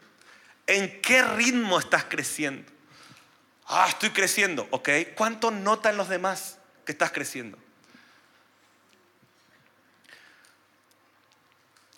[0.65, 2.71] ¿En qué ritmo estás creciendo?
[3.67, 4.89] Ah, estoy creciendo, ¿ok?
[5.15, 7.57] ¿Cuánto notan los demás que estás creciendo?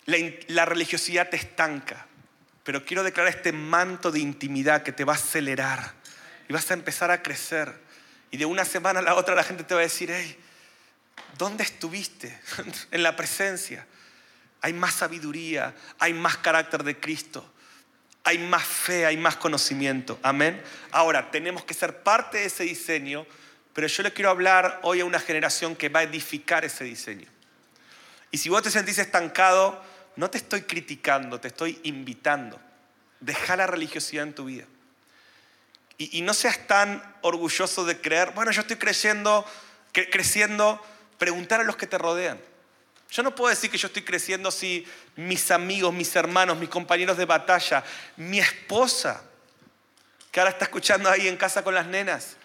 [0.06, 2.06] La, religiosidad te estanca,
[2.62, 5.94] pero quiero declarar este manto de intimidad que te va a acelerar
[6.48, 7.72] y vas a empezar a crecer.
[8.30, 10.38] Y de una semana a la otra la gente te va a decir, hey,
[11.38, 12.38] ¿dónde estuviste?
[12.90, 13.86] en la presencia.
[14.64, 17.48] Hay más sabiduría, hay más carácter de Cristo
[18.24, 20.18] hay más fe, hay más conocimiento.
[20.22, 20.60] Amén.
[20.90, 23.26] Ahora, tenemos que ser parte de ese diseño,
[23.74, 27.28] pero yo le quiero hablar hoy a una generación que va a edificar ese diseño.
[28.30, 29.80] Y si vos te sentís estancado,
[30.16, 32.58] no te estoy criticando, te estoy invitando.
[33.20, 34.64] Deja la religiosidad en tu vida.
[35.96, 39.46] Y, no seas tan orgulloso de creer, bueno, yo estoy creciendo,
[39.92, 40.84] creciendo,
[41.18, 42.40] preguntar a los que te rodean.
[43.10, 44.86] Yo no puedo decir que yo estoy creciendo si
[45.16, 47.84] mis amigos, mis hermanos, mis compañeros de batalla,
[48.16, 49.22] mi esposa,
[50.32, 52.36] que ahora está escuchando ahí en casa con las nenas,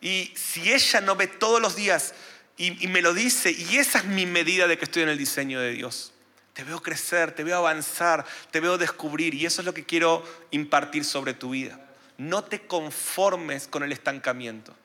[0.00, 2.14] y si ella no ve todos los días
[2.56, 5.18] y, y me lo dice, y esa es mi medida de que estoy en el
[5.18, 6.12] diseño de Dios.
[6.52, 10.24] Te veo crecer, te veo avanzar, te veo descubrir, y eso es lo que quiero
[10.50, 11.80] impartir sobre tu vida.
[12.16, 14.76] No te conformes con el estancamiento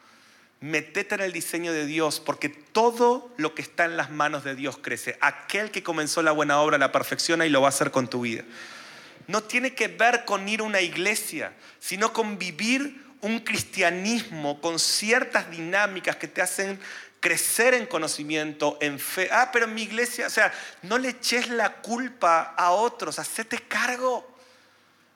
[0.63, 4.55] metete en el diseño de Dios, porque todo lo que está en las manos de
[4.55, 5.17] Dios crece.
[5.19, 8.21] Aquel que comenzó la buena obra la perfecciona y lo va a hacer con tu
[8.21, 8.45] vida.
[9.27, 14.79] No tiene que ver con ir a una iglesia, sino con vivir un cristianismo con
[14.79, 16.79] ciertas dinámicas que te hacen
[17.19, 19.27] crecer en conocimiento, en fe.
[19.33, 23.57] Ah, pero en mi iglesia, o sea, no le eches la culpa a otros, hacete
[23.59, 24.32] cargo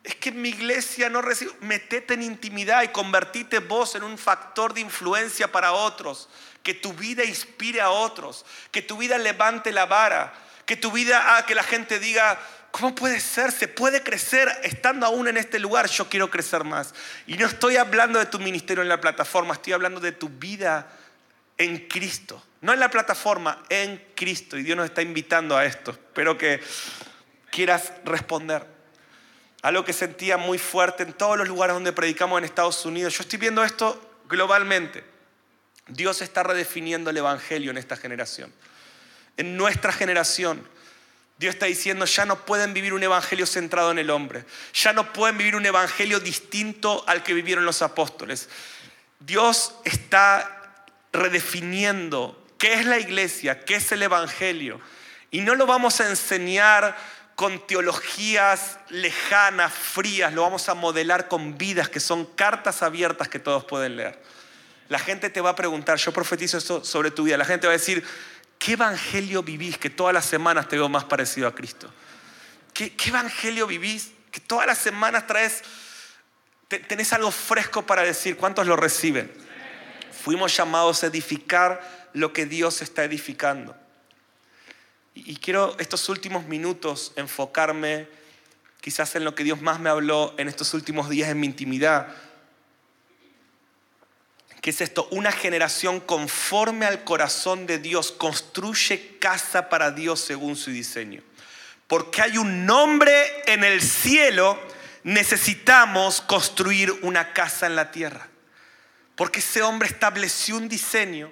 [0.07, 4.73] es que mi iglesia no recibe, metete en intimidad y convertite vos en un factor
[4.73, 6.29] de influencia para otros,
[6.63, 10.33] que tu vida inspire a otros, que tu vida levante la vara,
[10.65, 12.39] que tu vida haga que la gente diga,
[12.71, 13.51] ¿cómo puede ser?
[13.51, 16.93] Se puede crecer estando aún en este lugar, yo quiero crecer más.
[17.25, 20.87] Y no estoy hablando de tu ministerio en la plataforma, estoy hablando de tu vida
[21.57, 22.41] en Cristo.
[22.61, 24.57] No en la plataforma, en Cristo.
[24.57, 25.91] Y Dios nos está invitando a esto.
[25.91, 26.61] Espero que
[27.51, 28.76] quieras responder
[29.67, 33.17] algo que sentía muy fuerte en todos los lugares donde predicamos en Estados Unidos.
[33.17, 35.03] Yo estoy viendo esto globalmente.
[35.87, 38.53] Dios está redefiniendo el Evangelio en esta generación.
[39.35, 40.65] En nuestra generación,
[41.37, 44.45] Dios está diciendo, ya no pueden vivir un Evangelio centrado en el hombre.
[44.73, 48.47] Ya no pueden vivir un Evangelio distinto al que vivieron los apóstoles.
[49.19, 54.79] Dios está redefiniendo qué es la iglesia, qué es el Evangelio.
[55.29, 56.95] Y no lo vamos a enseñar
[57.37, 63.37] con teologías lejanas, frías, lo vamos a modelar con vidas que son cartas abiertas que
[63.37, 64.19] todos pueden leer.
[64.89, 67.73] La gente te va a preguntar, yo profetizo esto sobre tu vida, la gente va
[67.73, 68.03] a decir,
[68.57, 71.93] ¿qué evangelio vivís que todas las semanas te veo más parecido a Cristo?
[72.73, 75.61] ¿Qué, evangelio vivís que todas las semanas traes,
[76.67, 78.35] tenés algo fresco para decir?
[78.35, 79.31] ¿Cuántos lo reciben?
[80.23, 83.75] Fuimos llamados a edificar lo que Dios está edificando.
[85.25, 88.07] Y quiero estos últimos minutos enfocarme
[88.81, 92.07] quizás en lo que Dios más me habló en estos últimos días en mi intimidad.
[94.61, 95.07] ¿Qué es esto?
[95.11, 101.23] Una generación conforme al corazón de Dios construye casa para Dios según su diseño.
[101.87, 103.13] Porque hay un nombre
[103.45, 104.59] en el cielo,
[105.03, 108.27] necesitamos construir una casa en la tierra.
[109.15, 111.31] Porque ese hombre estableció un diseño.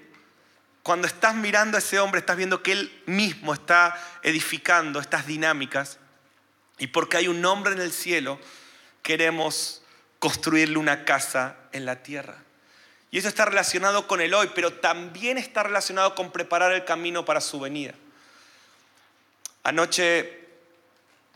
[0.86, 5.98] Cuando estás mirando a ese hombre, estás viendo que él mismo está edificando estas dinámicas.
[6.78, 8.40] Y porque hay un nombre en el cielo,
[9.02, 9.82] queremos
[10.20, 12.36] construirle una casa en la tierra.
[13.10, 17.26] Y eso está relacionado con el hoy, pero también está relacionado con preparar el camino
[17.26, 17.96] para su venida.
[19.64, 20.40] Anoche,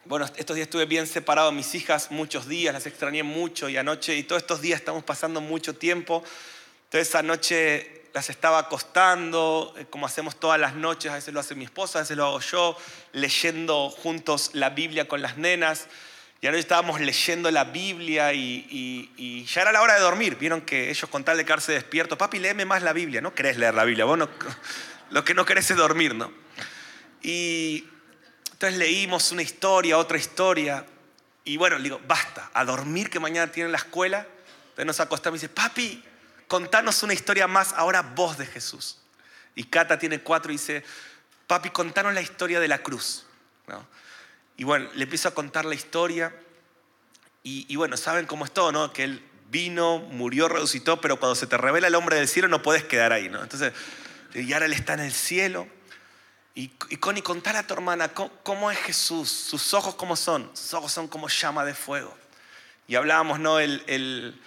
[0.05, 3.77] bueno, estos días estuve bien separado de mis hijas muchos días, las extrañé mucho y
[3.77, 6.23] anoche, y todos estos días estamos pasando mucho tiempo.
[6.83, 11.55] Entonces anoche las estaba acostando, eh, como hacemos todas las noches, a veces lo hace
[11.55, 12.77] mi esposa, a veces lo hago yo,
[13.13, 15.87] leyendo juntos la Biblia con las nenas.
[16.41, 20.37] Y ahora estábamos leyendo la Biblia y, ya era la hora de dormir.
[20.37, 23.19] Vieron que ellos con tal de quedarse despiertos, papi, léeme más la Biblia.
[23.19, 24.17] No querés leer la Biblia, vos
[25.09, 26.31] lo que no querés es dormir, ¿no?
[27.21, 27.85] Y
[28.51, 30.85] entonces leímos una historia, otra historia.
[31.43, 34.25] Y bueno, le digo, basta, a dormir que mañana tienen la escuela.
[34.69, 36.03] Entonces nos acostamos y dice, papi,
[36.49, 38.97] contanos una historia más, ahora vos de Jesús.
[39.55, 40.83] Y Cata tiene cuatro y dice,
[41.47, 43.25] papi, contanos la historia de la cruz.
[43.67, 43.87] ¿No?
[44.57, 46.35] Y bueno, le empiezo a contar la historia.
[47.43, 48.93] Y, bueno, saben cómo es todo, ¿no?
[48.93, 52.61] Que él vino, murió, resucitó, pero cuando se te revela el hombre del cielo no
[52.61, 53.41] puedes quedar ahí, ¿no?
[53.41, 53.73] Entonces,
[54.35, 55.67] y ahora él está en el cielo.
[56.53, 60.51] Y, y Connie, contale a tu hermana ¿cómo, es Jesús, sus ojos cómo son.
[60.53, 62.15] Sus ojos son como llama de fuego.
[62.87, 63.59] Y hablábamos, ¿no?
[63.59, 64.39] El, el,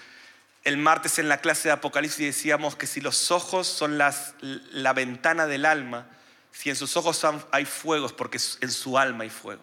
[0.65, 4.93] el martes en la clase de Apocalipsis decíamos que si los ojos son las, la
[4.93, 6.07] ventana del alma,
[6.53, 9.63] si en sus ojos hay fuego porque en su alma hay fuego.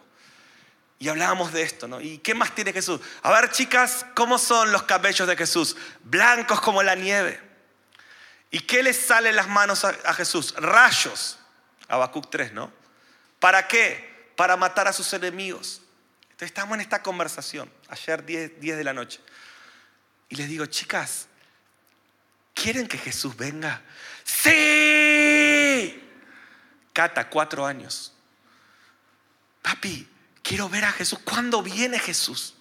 [1.02, 2.02] Y hablábamos de esto, ¿no?
[2.02, 3.00] ¿Y qué más tiene Jesús?
[3.22, 5.78] A ver, chicas, ¿cómo son los cabellos de Jesús?
[6.04, 7.40] Blancos como la nieve.
[8.52, 10.54] ¿Y qué le sale en las manos a, Jesús?
[10.58, 11.40] Rayos.
[11.88, 12.72] Habacuc 3, ¿no?
[13.40, 14.32] ¿Para qué?
[14.36, 15.82] Para matar a sus enemigos.
[16.24, 19.22] Entonces estamos en esta conversación, ayer 10, 10 de la noche.
[20.30, 21.28] Y les digo, chicas,
[22.54, 23.82] ¿quieren que Jesús venga?
[24.24, 26.02] Sí.
[26.94, 28.14] Cata, cuatro años.
[29.62, 30.08] Papi,
[30.50, 31.20] Quiero ver a Jesús.
[31.24, 32.56] ¿Cuándo viene Jesús?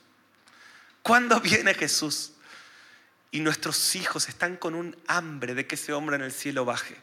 [1.00, 2.32] ¿Cuándo viene Jesús?
[3.30, 6.96] Y nuestros hijos están con un hambre de que ese hombre en el cielo baje.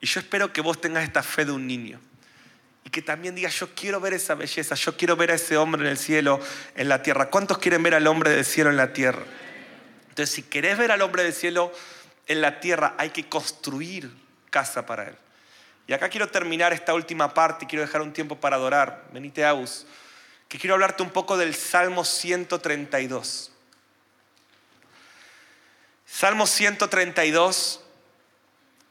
[0.00, 2.00] Y yo espero que vos tengas esta fe de un niño.
[2.84, 5.82] Y que también digas, yo quiero ver esa belleza, yo quiero ver a ese hombre
[5.82, 6.38] en el cielo,
[6.76, 7.28] en la tierra.
[7.28, 9.24] ¿Cuántos quieren ver al hombre del cielo en la tierra?
[10.14, 11.72] Entonces, si querés ver al hombre del cielo
[12.26, 14.10] en la tierra, hay que construir
[14.50, 15.16] casa para él.
[15.86, 19.04] Y acá quiero terminar esta última parte y quiero dejar un tiempo para adorar.
[19.12, 19.86] Venite, Agus
[20.54, 23.50] que quiero hablarte un poco del Salmo 132.
[26.06, 27.80] Salmo 132,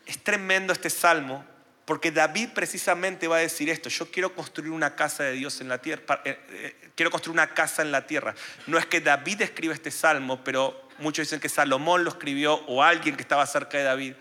[0.05, 1.45] es tremendo este salmo,
[1.85, 5.69] porque David precisamente va a decir esto, yo quiero construir una casa de Dios en
[5.69, 8.35] la tierra, eh, eh, quiero construir una casa en la tierra.
[8.67, 12.83] No es que David escriba este salmo, pero muchos dicen que Salomón lo escribió o
[12.83, 14.13] alguien que estaba cerca de David.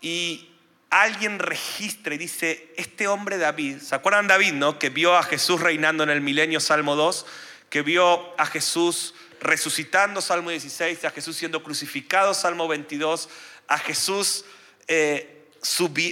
[0.00, 0.50] Y
[0.90, 4.78] alguien registra y dice, este hombre David, ¿se acuerdan David, no?
[4.78, 7.26] Que vio a Jesús reinando en el milenio, Salmo 2,
[7.70, 13.28] que vio a Jesús resucitando, Salmo 16, a Jesús siendo crucificado, Salmo 22,
[13.68, 14.44] a Jesús
[14.88, 15.48] eh,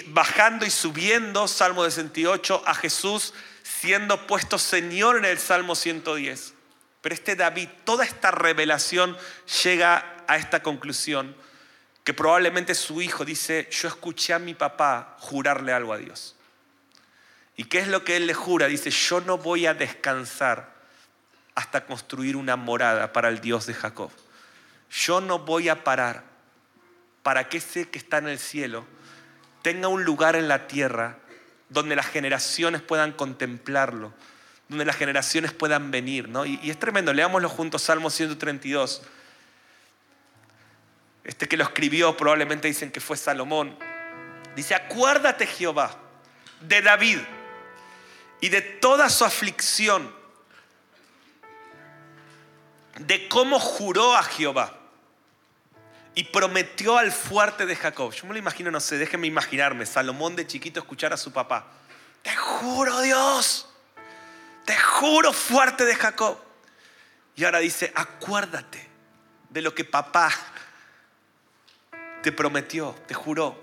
[0.09, 6.54] bajando y subiendo, Salmo 68, a Jesús siendo puesto Señor en el Salmo 110.
[7.05, 9.15] Pero este David, toda esta revelación
[9.63, 11.37] llega a esta conclusión
[12.03, 16.35] que probablemente su hijo dice, yo escuché a mi papá jurarle algo a Dios.
[17.59, 18.69] ¿Y qué es lo que él le jura?
[18.69, 20.73] Dice, yo no voy a descansar
[21.55, 24.11] hasta construir una morada para el Dios de Jacob.
[24.91, 26.25] Yo no voy a parar
[27.23, 28.87] para que ese que está en el cielo
[29.61, 31.19] tenga un lugar en la tierra
[31.69, 34.15] donde las generaciones puedan contemplarlo,
[34.69, 36.29] donde las generaciones puedan venir.
[36.29, 36.47] ¿no?
[36.47, 39.03] Y, es tremendo, leámoslo juntos, Salmo 132
[41.25, 43.77] este que lo escribió probablemente dicen que fue Salomón,
[44.55, 45.97] dice, acuérdate Jehová
[46.61, 47.19] de David
[48.41, 50.15] y de toda su aflicción,
[52.99, 54.79] de cómo juró a Jehová
[56.15, 58.13] y prometió al fuerte de Jacob.
[58.13, 61.67] Yo me lo imagino, no sé, déjenme imaginarme, Salomón de chiquito escuchar a su papá.
[62.23, 63.69] Te juro Dios,
[64.65, 66.39] te juro fuerte de Jacob.
[67.37, 68.89] Y ahora dice, acuérdate
[69.51, 70.31] de lo que papá
[72.23, 73.63] te prometió, te juró.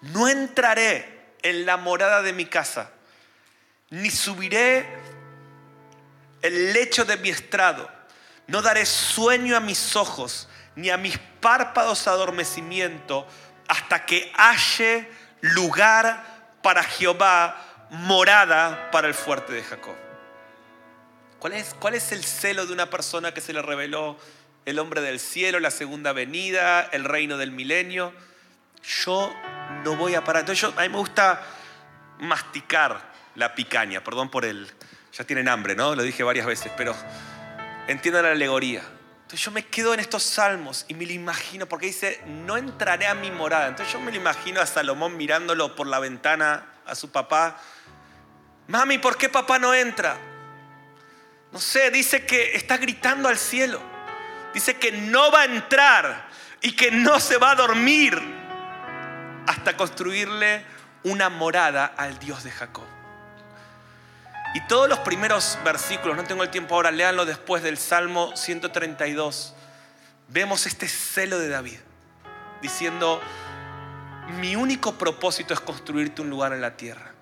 [0.00, 2.90] no entraré en la morada de mi casa,
[3.90, 4.86] ni subiré
[6.40, 7.88] el lecho de mi estrado,
[8.48, 13.26] no daré sueño a mis ojos, ni a mis párpados adormecimiento,
[13.68, 15.08] hasta que halle
[15.40, 19.94] lugar para Jehová, morada para el fuerte de Jacob.
[21.42, 24.16] ¿Cuál es, ¿Cuál es el celo de una persona que se le reveló
[24.64, 28.12] el hombre del cielo, la segunda venida, el reino del milenio?
[29.04, 29.34] Yo
[29.82, 30.42] no voy a parar.
[30.42, 31.42] Entonces yo, a mí me gusta
[32.20, 34.70] masticar la picaña, perdón por el...
[35.12, 35.96] Ya tienen hambre, ¿no?
[35.96, 36.94] Lo dije varias veces, pero
[37.88, 38.84] entiendan la alegoría.
[39.22, 43.08] Entonces yo me quedo en estos salmos y me lo imagino, porque dice, no entraré
[43.08, 43.66] a mi morada.
[43.66, 47.60] Entonces yo me lo imagino a Salomón mirándolo por la ventana a su papá.
[48.68, 50.30] Mami, ¿por qué papá no entra?
[51.52, 53.80] No sé, dice que está gritando al cielo.
[54.54, 56.28] Dice que no va a entrar
[56.60, 58.20] y que no se va a dormir
[59.46, 60.64] hasta construirle
[61.04, 62.86] una morada al Dios de Jacob.
[64.54, 69.54] Y todos los primeros versículos, no tengo el tiempo ahora, léanlo después del Salmo 132.
[70.28, 71.78] Vemos este celo de David
[72.60, 73.20] diciendo,
[74.38, 77.12] mi único propósito es construirte un lugar en la tierra.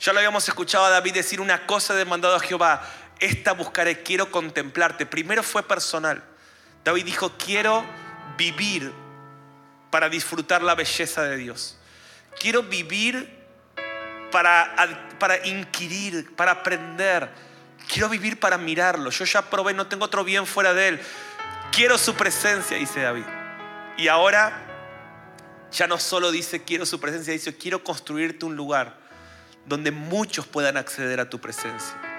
[0.00, 2.82] Ya lo habíamos escuchado a David decir una cosa demandado a Jehová,
[3.22, 5.06] esta buscaré, quiero contemplarte.
[5.06, 6.22] Primero fue personal.
[6.84, 7.84] David dijo, quiero
[8.36, 8.92] vivir
[9.90, 11.78] para disfrutar la belleza de Dios.
[12.40, 13.38] Quiero vivir
[14.32, 14.74] para,
[15.20, 17.30] para inquirir, para aprender.
[17.86, 19.10] Quiero vivir para mirarlo.
[19.10, 21.00] Yo ya probé, no tengo otro bien fuera de Él.
[21.70, 23.24] Quiero su presencia, dice David.
[23.98, 24.66] Y ahora
[25.70, 28.98] ya no solo dice quiero su presencia, dice quiero construirte un lugar
[29.66, 32.11] donde muchos puedan acceder a tu presencia.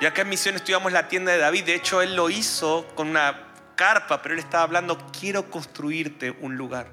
[0.00, 1.64] Y acá en Misión estudiamos la tienda de David.
[1.64, 6.56] De hecho, él lo hizo con una carpa, pero él estaba hablando, quiero construirte un
[6.56, 6.86] lugar.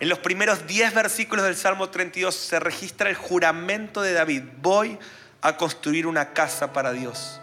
[0.00, 4.42] En los primeros 10 versículos del Salmo 32 se registra el juramento de David.
[4.60, 4.98] Voy
[5.40, 7.40] a construir una casa para Dios.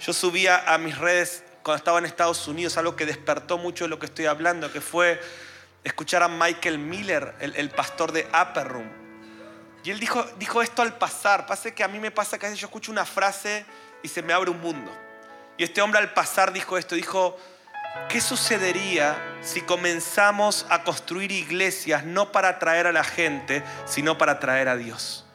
[0.00, 3.90] Yo subía a mis redes cuando estaba en Estados Unidos algo que despertó mucho de
[3.90, 5.20] lo que estoy hablando, que fue
[5.84, 9.01] escuchar a Michael Miller, el, pastor de Upper Room.
[9.84, 11.46] Y él dijo, dijo esto al pasar.
[11.46, 13.64] Pasa que a mí me pasa que a veces yo escucho una frase
[14.02, 14.96] y se me abre un mundo.
[15.58, 17.36] Y este hombre al pasar dijo esto, dijo,
[18.08, 24.32] ¿Qué sucedería si comenzamos a construir iglesias no para atraer a la gente, sino para
[24.32, 25.26] atraer a Dios?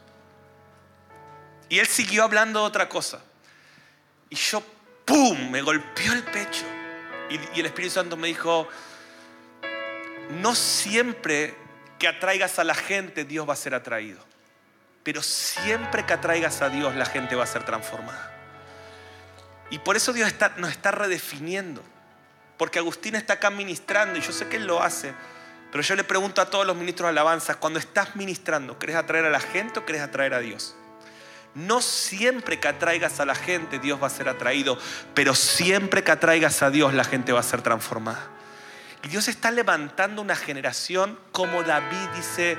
[1.69, 3.21] Y él siguió hablando de otra cosa.
[4.29, 4.63] Y yo,
[5.05, 6.65] ¡pum!, me golpeó el pecho.
[7.29, 8.67] Y, el Espíritu Santo me dijo,
[10.41, 11.55] no siempre
[11.99, 14.26] que atraigas a la gente Dios va a ser atraído.
[15.07, 18.29] Pero siempre que atraigas a Dios la gente va a ser transformada.
[19.69, 21.81] Y por eso Dios nos está redefiniendo.
[22.57, 25.13] Porque Agustín está acá ministrando y yo sé que él lo hace.
[25.71, 29.23] Pero yo le pregunto a todos los ministros de alabanza, cuando estás ministrando, ¿querés atraer
[29.23, 30.75] a la gente o querés atraer a Dios?
[31.55, 34.77] No siempre que atraigas a la gente Dios va a ser atraído,
[35.13, 38.27] pero siempre que atraigas a Dios la gente va a ser transformada.
[39.05, 42.57] Y Dios está levantando una generación como David dice,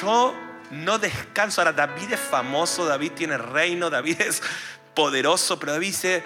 [0.00, 0.34] yo
[0.72, 1.60] no descanso.
[1.60, 4.42] Ahora David es famoso, David tiene reino, David es
[4.94, 6.24] poderoso, pero David dice,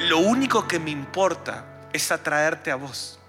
[0.00, 3.20] lo único que me importa es atraerte a vos.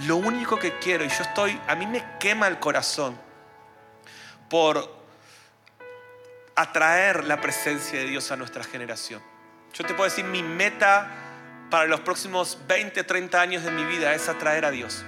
[0.00, 3.18] Lo único que quiero, y yo estoy, a mí me quema el corazón
[4.48, 4.94] por
[6.54, 9.22] atraer la presencia de Dios a nuestra generación.
[9.74, 11.10] Yo te puedo decir, mi meta
[11.70, 15.04] para los próximos 20, 30 años de mi vida es atraer a Dios.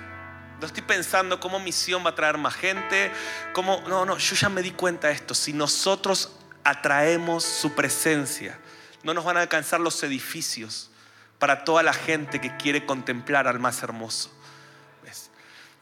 [0.60, 3.12] No estoy pensando cómo misión va a atraer más gente,
[3.52, 5.34] cómo, no, no, yo ya me di cuenta de esto.
[5.34, 6.32] Si nosotros
[6.64, 8.58] atraemos su presencia,
[9.02, 10.90] no nos van a alcanzar los edificios,
[11.38, 14.30] para toda la gente que quiere contemplar al más hermoso.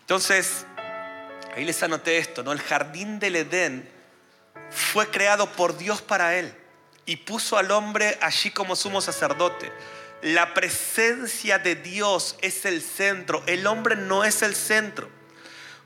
[0.00, 0.64] Entonces,
[1.56, 2.52] ahí les anoté esto, ¿no?
[2.52, 3.90] El jardín del Edén
[4.70, 6.54] fue creado por Dios para él
[7.06, 9.72] y puso al hombre allí como sumo sacerdote.
[10.22, 15.10] La presencia de Dios es el centro, el hombre no es el centro.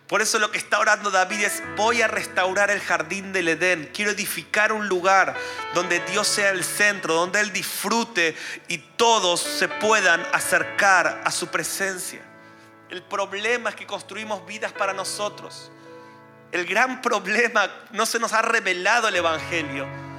[0.06, 3.90] Por eso lo que está orando David es, voy a restaurar el jardín del Edén,
[3.94, 5.36] quiero edificar un lugar
[5.72, 11.46] donde Dios sea el centro, donde Él disfrute y todos se puedan acercar a su
[11.46, 12.20] presencia.
[12.88, 15.70] El problema es que construimos vidas para nosotros.
[16.50, 20.09] El gran problema, no se nos ha revelado el Evangelio.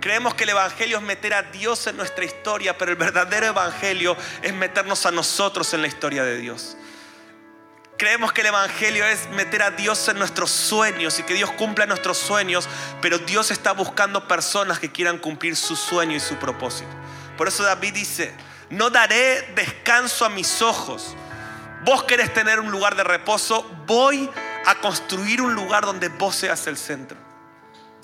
[0.00, 4.16] Creemos que el Evangelio es meter a Dios en nuestra historia, pero el verdadero Evangelio
[4.42, 6.76] es meternos a nosotros en la historia de Dios.
[7.96, 11.84] Creemos que el Evangelio es meter a Dios en nuestros sueños y que Dios cumpla
[11.84, 12.68] nuestros sueños,
[13.02, 16.90] pero Dios está buscando personas que quieran cumplir su sueño y su propósito.
[17.36, 18.32] Por eso David dice,
[18.70, 21.16] no daré descanso a mis ojos.
[21.84, 24.30] Vos querés tener un lugar de reposo, voy
[24.64, 27.27] a construir un lugar donde vos seas el centro.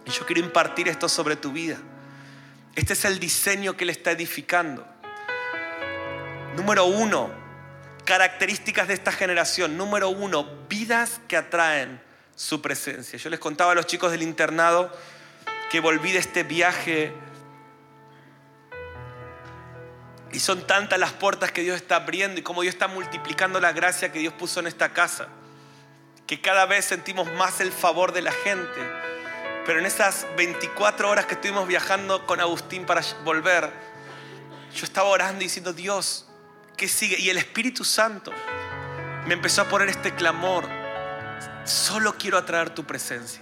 [0.06, 1.78] Y yo quiero impartir esto sobre tu vida.
[2.74, 4.86] Este es el diseño que Él está edificando.
[6.56, 7.30] Número uno,
[8.04, 9.76] características de esta generación.
[9.76, 12.00] Número uno, vidas que atraen
[12.36, 13.18] su presencia.
[13.18, 14.92] Yo les contaba a los chicos del internado
[15.70, 17.12] que volví de este viaje
[20.32, 23.72] y son tantas las puertas que Dios está abriendo y como Dios está multiplicando la
[23.72, 25.28] gracia que Dios puso en esta casa,
[26.26, 28.80] que cada vez sentimos más el favor de la gente.
[29.66, 33.70] Pero en esas 24 horas que estuvimos viajando con Agustín para volver,
[34.74, 36.26] yo estaba orando y diciendo, Dios,
[36.76, 37.18] ¿qué sigue?
[37.18, 38.32] Y el Espíritu Santo
[39.26, 40.68] me empezó a poner este clamor,
[41.64, 43.40] solo quiero atraer tu presencia.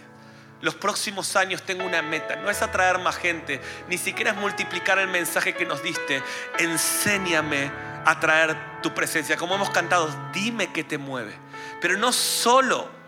[0.60, 5.00] Los próximos años tengo una meta, no es atraer más gente, ni siquiera es multiplicar
[5.00, 6.22] el mensaje que nos diste.
[6.58, 7.72] Enséñame
[8.04, 9.36] a traer tu presencia.
[9.36, 11.34] Como hemos cantado, dime qué te mueve.
[11.80, 13.01] Pero no solo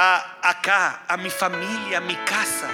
[0.00, 2.68] a acá, a mi familia, a mi casa.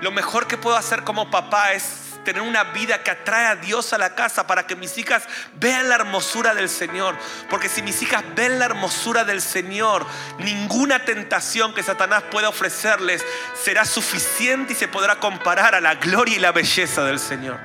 [0.00, 3.92] Lo mejor que puedo hacer como papá es tener una vida que atrae a Dios
[3.92, 5.24] a la casa para que mis hijas
[5.56, 7.16] vean la hermosura del Señor.
[7.48, 10.06] Porque si mis hijas ven la hermosura del Señor,
[10.38, 13.24] ninguna tentación que Satanás pueda ofrecerles
[13.60, 17.58] será suficiente y se podrá comparar a la gloria y la belleza del Señor.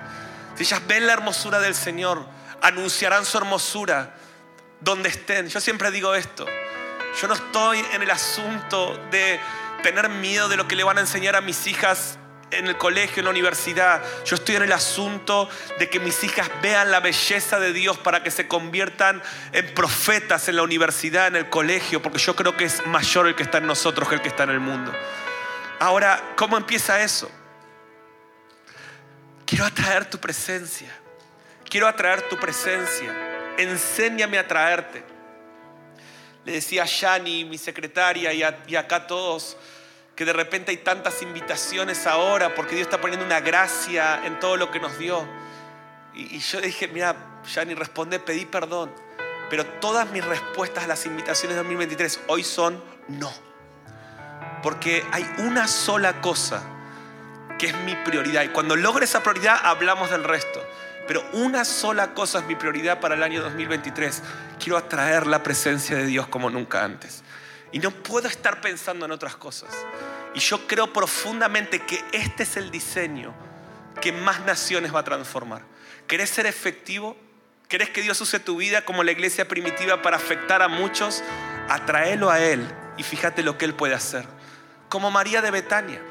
[0.55, 2.25] Si ellas ven la hermosura del Señor,
[2.63, 4.15] anunciarán su hermosura
[4.81, 5.49] donde estén.
[5.49, 6.47] Yo siempre digo esto.
[7.19, 9.39] Yo no estoy en el asunto de
[9.83, 12.17] tener miedo de lo que le van a enseñar a mis hijas
[12.51, 14.01] en el colegio, en la universidad.
[14.25, 15.49] Yo estoy en el asunto
[15.79, 20.47] de que mis hijas vean la belleza de Dios para que se conviertan en profetas
[20.49, 23.59] en la universidad, en el colegio, porque yo creo que es mayor el que está
[23.59, 24.93] en nosotros que el que está en el mundo.
[25.79, 27.29] Ahora, ¿cómo empieza eso?
[29.45, 30.89] Quiero atraer tu presencia.
[31.69, 33.55] Quiero atraer tu presencia.
[33.57, 35.14] Enséñame a traerte.
[36.45, 39.57] Le decía a Shani, mi secretaria, y, y acá todos,
[40.15, 44.55] que de repente hay tantas invitaciones ahora porque Dios está poniendo una gracia en todo
[44.55, 45.27] lo que nos dio.
[46.13, 48.91] Y, yo dije, mira, ya ni responde, pedí perdón.
[49.49, 53.31] Pero todas mis respuestas a las invitaciones de 2023 hoy son no.
[54.63, 56.63] Porque hay una sola cosa
[57.59, 58.43] que es mi prioridad.
[58.43, 60.64] Y cuando logre esa prioridad hablamos del resto.
[61.07, 64.23] Pero una sola cosa es mi prioridad para el año 2023.
[64.59, 67.23] Quiero atraer la presencia de Dios como nunca antes.
[67.71, 69.69] Y no puedo estar pensando en otras cosas.
[70.33, 73.33] Y yo creo profundamente que este es el diseño
[74.01, 75.61] que más naciones va a transformar.
[76.07, 77.15] ¿Querés ser efectivo?
[77.67, 81.23] ¿Querés que Dios use tu vida como la iglesia primitiva para afectar a muchos?
[81.69, 82.65] Atraelo a Él
[82.97, 84.25] y fíjate lo que Él puede hacer.
[84.89, 86.01] Como María de Betania.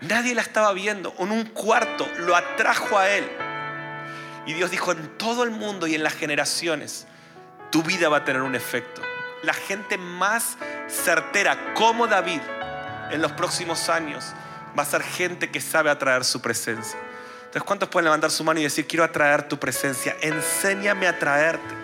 [0.00, 1.14] Nadie la estaba viendo.
[1.18, 3.28] En un cuarto lo atrajo a Él.
[4.46, 7.06] Y Dios dijo, en todo el mundo y en las generaciones,
[7.70, 9.02] tu vida va a tener un efecto
[9.44, 10.56] la gente más
[10.88, 12.40] certera como David
[13.10, 14.32] en los próximos años
[14.76, 16.98] va a ser gente que sabe atraer su presencia.
[17.38, 20.16] Entonces, ¿cuántos pueden levantar su mano y decir, quiero atraer tu presencia?
[20.20, 21.74] Enséñame a traerte.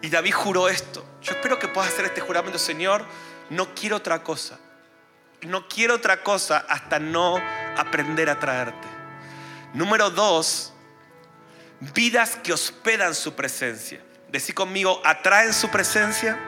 [0.00, 1.04] Y David juró esto.
[1.20, 3.04] Yo espero que puedas hacer este juramento, Señor,
[3.50, 4.58] no quiero otra cosa.
[5.42, 7.38] No quiero otra cosa hasta no
[7.76, 8.88] aprender a traerte.
[9.74, 10.72] Número dos,
[11.80, 14.00] vidas que hospedan su presencia.
[14.28, 16.38] Decí conmigo, atraen su presencia,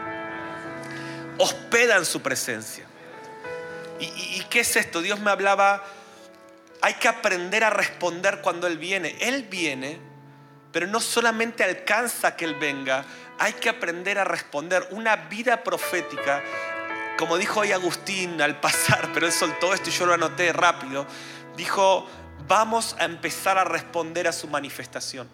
[1.39, 2.85] hospedan su presencia.
[3.99, 5.01] ¿Y, qué es esto?
[5.01, 5.85] Dios me hablaba,
[6.80, 9.16] hay que aprender a responder cuando Él viene.
[9.20, 9.99] Él viene,
[10.72, 13.05] pero no solamente alcanza que Él venga,
[13.39, 14.87] hay que aprender a responder.
[14.91, 16.43] Una vida profética,
[17.16, 21.07] como dijo hoy Agustín al pasar, pero él soltó esto y yo lo anoté rápido,
[21.57, 22.09] dijo,
[22.49, 25.28] vamos a empezar a responder a su manifestación.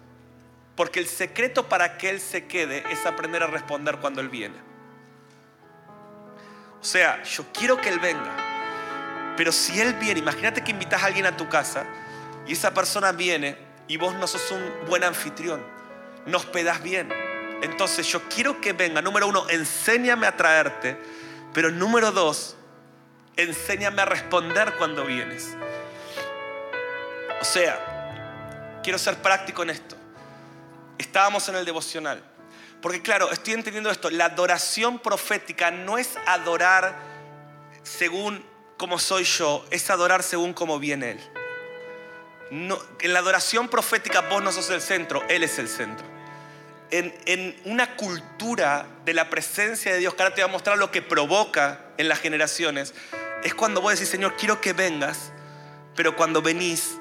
[0.75, 4.55] Porque el secreto para que Él se quede es aprender a responder cuando Él viene.
[6.81, 8.35] O sea, yo quiero que Él venga.
[9.35, 11.85] Pero si Él viene, imagínate que invitas a alguien a tu casa
[12.47, 13.57] y esa persona viene
[13.87, 15.61] y vos no sos un buen anfitrión,
[16.25, 17.09] no hospedas bien.
[17.61, 20.97] Entonces yo quiero que venga, número uno, enséñame a traerte,
[21.53, 22.55] pero número dos,
[23.35, 25.55] enséñame a responder cuando vienes.
[27.41, 29.99] O sea, quiero ser práctico en esto
[30.99, 32.21] estábamos en el devocional.
[32.81, 36.95] Porque claro, estoy entendiendo esto, la adoración profética no es adorar
[37.81, 38.45] según
[38.77, 41.19] como soy yo, es adorar según como viene Él.
[42.51, 46.05] en la adoración profética vos no sos el centro, Él es el centro.
[46.91, 50.77] En, en, una cultura de la presencia de Dios, que ahora te va a mostrar
[50.77, 52.93] lo que provoca en las generaciones,
[53.43, 55.31] es cuando vos decís, Señor, quiero que vengas,
[55.95, 56.98] pero cuando venís,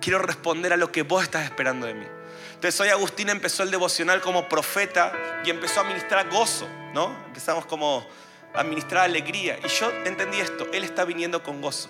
[0.00, 2.06] quiero responder a lo que vos estás esperando de mí.
[2.54, 5.12] Entonces hoy Agustín empezó el devocional como profeta
[5.44, 7.16] y empezó a ministrar gozo, ¿no?
[7.26, 8.06] Empezamos como
[8.54, 9.58] a ministrar alegría.
[9.64, 11.88] Y yo entendí esto, Él está viniendo con gozo.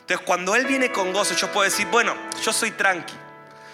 [0.00, 3.14] Entonces cuando Él viene con gozo, yo puedo decir, bueno, yo soy tranqui,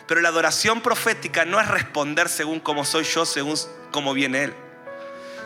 [0.07, 3.57] pero la adoración profética no es responder según cómo soy yo, según
[3.93, 4.55] cómo viene Él.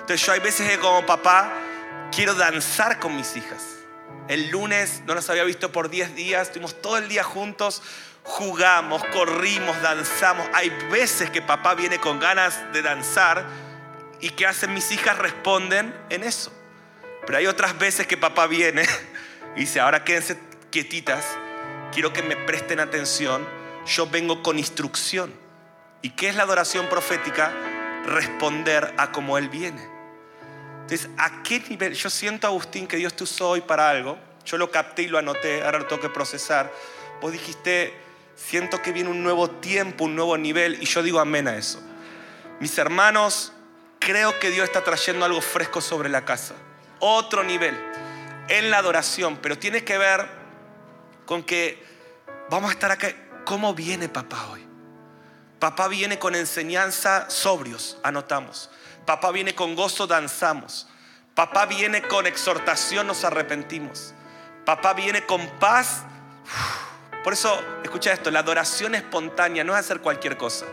[0.01, 1.53] Entonces yo hay veces que como papá
[2.15, 3.74] quiero danzar con mis hijas.
[4.29, 7.83] El lunes no nos había visto por 10 días, estuvimos todo el día juntos,
[8.23, 10.49] jugamos, corrimos, danzamos.
[10.55, 13.45] Hay veces que papá viene con ganas de danzar
[14.21, 16.53] y que hacen mis hijas responden en eso.
[17.27, 18.85] Pero hay otras veces que papá viene
[19.57, 20.39] y dice, ahora quédense
[20.71, 21.25] quietitas,
[21.93, 23.47] quiero que me presten atención,
[23.87, 25.33] yo vengo con instrucción.
[26.01, 27.53] ¿Y qué es la adoración profética?
[28.07, 29.94] Responder a cómo Él viene.
[30.85, 31.95] Entonces, ¿a qué nivel?
[31.95, 34.19] Yo siento, Agustín, que Dios te usó hoy para algo.
[34.45, 36.71] Yo lo capté y lo anoté, ahora lo tengo que procesar.
[37.23, 37.95] Vos dijiste,
[38.37, 41.81] siento que viene un nuevo tiempo, un nuevo nivel, y yo digo amén a eso.
[42.61, 43.55] Mis hermanos,
[43.99, 46.55] creo que Dios está trayendo algo fresco sobre la casa.
[46.99, 47.75] Otro nivel
[48.49, 50.29] en la adoración, pero tiene que ver
[51.25, 51.83] con que
[52.51, 53.11] vamos a estar acá.
[53.47, 54.67] ¿Cómo viene papá hoy?
[55.59, 58.71] Papá viene con enseñanza sobrios, anotamos.
[59.07, 60.89] Papá viene con gozo, danzamos.
[61.35, 64.15] Papá viene con exhortación, nos arrepentimos.
[64.65, 66.05] Papá viene con paz.
[67.23, 70.67] Por eso, escucha esto, la adoración espontánea no es hacer cualquier cosa.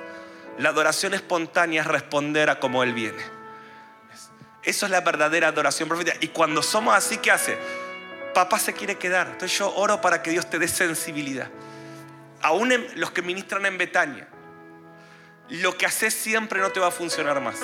[0.58, 3.24] La adoración espontánea es responder a como Él viene.
[4.64, 6.18] Eso es la verdadera adoración profética.
[6.22, 7.58] Y cuando somos así, ¿qué hace?
[8.34, 9.28] Papá se quiere quedar.
[9.28, 11.50] Entonces yo oro para que Dios te dé sensibilidad.
[12.42, 14.28] Aún los que ministran en Betania,
[15.50, 17.58] lo que haces siempre no te va a funcionar más.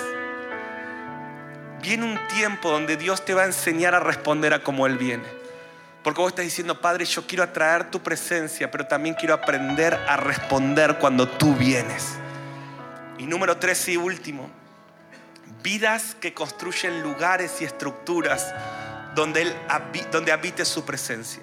[1.80, 5.24] Viene un tiempo donde Dios te va a enseñar a responder a como Él viene.
[6.02, 10.16] Porque vos estás diciendo, Padre, yo quiero atraer tu presencia, pero también quiero aprender a
[10.16, 12.14] responder cuando tú vienes.
[13.18, 14.48] Y número tres y último,
[15.62, 18.54] vidas que construyen lugares y estructuras
[19.14, 19.54] donde, él,
[20.12, 21.42] donde su presencia.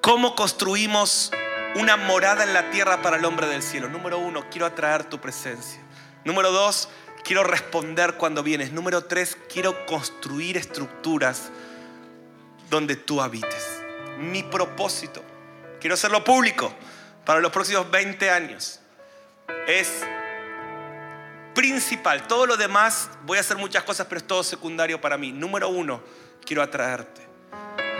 [0.00, 1.32] ¿Cómo construimos
[1.74, 3.88] una morada en la tierra para el hombre del cielo?
[3.88, 5.80] Número uno, quiero atraer tu presencia.
[6.24, 6.88] Número dos,
[7.26, 8.72] quiero responder cuando vienes.
[8.72, 11.50] Número tres, quiero construir estructuras
[12.70, 13.82] donde tú habites.
[14.18, 15.22] Mi propósito,
[15.80, 16.72] quiero hacerlo público
[17.24, 18.78] para los próximos 20 años,
[19.66, 20.04] es
[21.52, 22.28] principal.
[22.28, 25.32] Todo lo demás, voy a hacer muchas cosas, pero es todo secundario para mí.
[25.32, 26.02] Número uno,
[26.44, 27.26] quiero atraerte.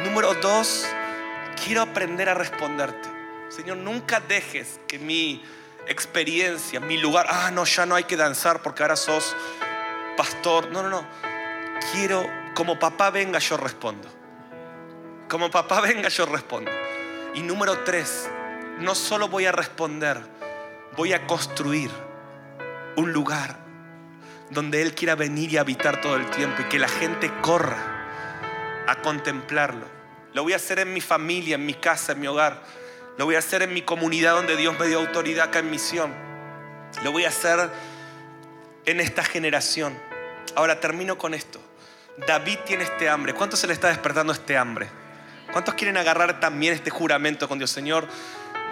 [0.05, 0.87] Número dos,
[1.65, 3.09] quiero aprender a responderte.
[3.49, 5.43] Señor, nunca dejes que mi
[5.87, 9.35] experiencia, mi lugar, ah, no, ya no hay que danzar porque ahora sos
[10.17, 10.71] pastor.
[10.73, 11.07] No, no, no.
[11.93, 14.09] Quiero, como papá venga, yo respondo.
[15.29, 16.71] Como papá venga, yo respondo.
[17.35, 18.29] Y número tres,
[18.79, 20.19] no solo voy a responder,
[20.97, 21.91] voy a construir
[22.97, 23.57] un lugar
[24.51, 28.97] donde Él quiera venir y habitar todo el tiempo y que la gente corra a
[29.03, 29.87] contemplarlo.
[30.33, 32.63] Lo voy a hacer en mi familia, en mi casa, en mi hogar.
[33.19, 36.13] Lo voy a hacer en mi comunidad donde Dios me dio autoridad acá en misión.
[37.03, 37.71] Lo voy a hacer
[38.85, 39.99] en esta generación.
[40.55, 41.61] Ahora termino con esto.
[42.27, 43.35] David tiene este hambre.
[43.35, 44.89] ¿Cuánto se le está despertando este hambre?
[45.53, 47.71] ¿Cuántos quieren agarrar también este juramento con Dios?
[47.71, 48.07] Señor,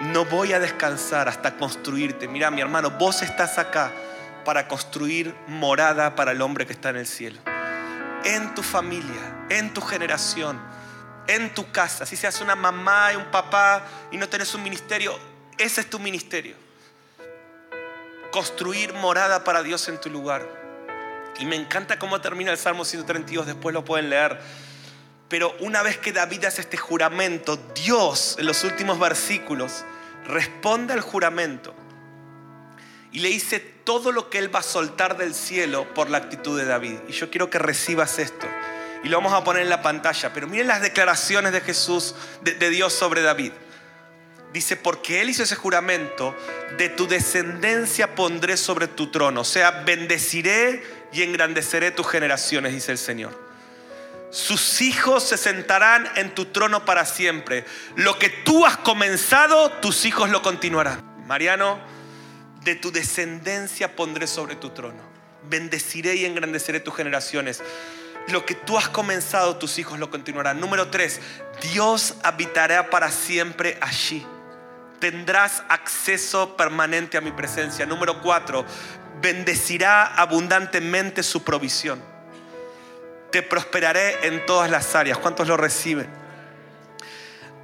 [0.00, 2.28] no voy a descansar hasta construirte.
[2.28, 3.92] Mira, mi hermano, vos estás acá
[4.44, 7.40] para construir morada para el hombre que está en el cielo.
[8.24, 10.60] En tu familia, en tu generación,
[11.26, 12.06] en tu casa.
[12.06, 15.18] Si seas una mamá y un papá y no tenés un ministerio,
[15.58, 16.56] ese es tu ministerio.
[18.30, 20.46] Construir morada para Dios en tu lugar.
[21.38, 24.38] Y me encanta cómo termina el Salmo 132, después lo pueden leer.
[25.28, 29.84] Pero una vez que David hace este juramento, Dios en los últimos versículos
[30.26, 31.74] responde al juramento
[33.14, 36.58] y le dice todo lo que él va a soltar del cielo por la actitud
[36.58, 36.98] de David.
[37.08, 38.46] Y yo quiero que recibas esto.
[39.04, 40.32] Y lo vamos a poner en la pantalla.
[40.32, 43.52] Pero miren las declaraciones de Jesús, de, Dios sobre David.
[44.52, 46.34] Dice, porque él hizo ese juramento,
[46.78, 49.42] de tu descendencia pondré sobre tu trono.
[49.42, 50.82] O sea, bendeciré
[51.12, 53.38] y engrandeceré tus generaciones, dice el Señor.
[54.30, 57.64] Sus hijos se sentarán en tu trono para siempre.
[57.96, 61.04] Lo que tú has comenzado, tus hijos lo continuarán.
[61.26, 61.78] Mariano,
[62.62, 65.02] de tu descendencia pondré sobre tu trono.
[65.48, 67.62] Bendeciré y engrandeceré tus generaciones.
[68.28, 70.60] Lo que tú has comenzado, tus hijos lo continuarán.
[70.60, 71.20] Número tres,
[71.60, 74.26] Dios habitará para siempre allí.
[74.98, 77.84] Tendrás acceso permanente a mi presencia.
[77.84, 78.64] Número cuatro,
[79.20, 82.14] bendecirá abundantemente su provisión
[83.34, 85.18] te prosperaré en todas las áreas.
[85.18, 86.06] ¿Cuántos lo reciben?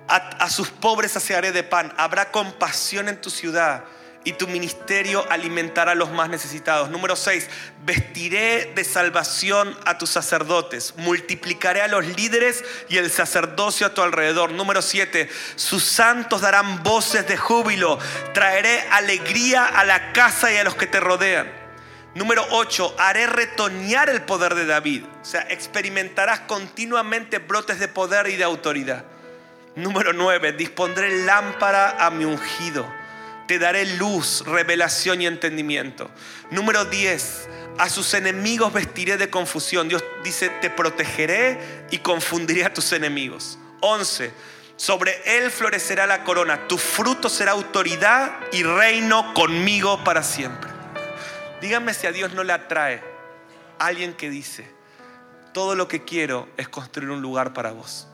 [0.09, 1.95] A, sus pobres saciaré de pan.
[1.97, 3.85] Habrá compasión en tu ciudad
[4.25, 6.91] y tu ministerio alimentará a los más necesitados.
[6.91, 7.49] Número 6,
[7.85, 14.03] vestiré de salvación a tus sacerdotes, multiplicaré a los líderes y el sacerdocio a tu
[14.03, 14.53] alrededor.
[14.53, 17.99] Número 7, sus santos darán voces de júbilo,
[18.35, 21.51] traeré alegría a la casa y a los que te rodean.
[22.15, 25.05] Número 8, haré retoñar el poder de David.
[25.23, 29.05] O sea, experimentarás continuamente brotes de poder y de autoridad.
[29.77, 33.00] Número 9, dispondré lámpara a mi ungido.
[33.51, 36.09] Te daré luz, revelación y entendimiento.
[36.53, 37.49] Número 10,
[37.79, 39.89] a sus enemigos vestiré de confusión.
[39.89, 41.59] Dios dice, te protegeré
[41.91, 43.59] y confundiré a tus enemigos.
[43.81, 44.31] 11,
[44.77, 46.69] sobre él florecerá la corona.
[46.69, 50.71] Tu fruto será autoridad y reino conmigo para siempre.
[51.61, 53.03] Díganme si a Dios no le atrae
[53.81, 54.71] alguien que dice,
[55.53, 58.07] todo lo que quiero es construir un lugar para vos.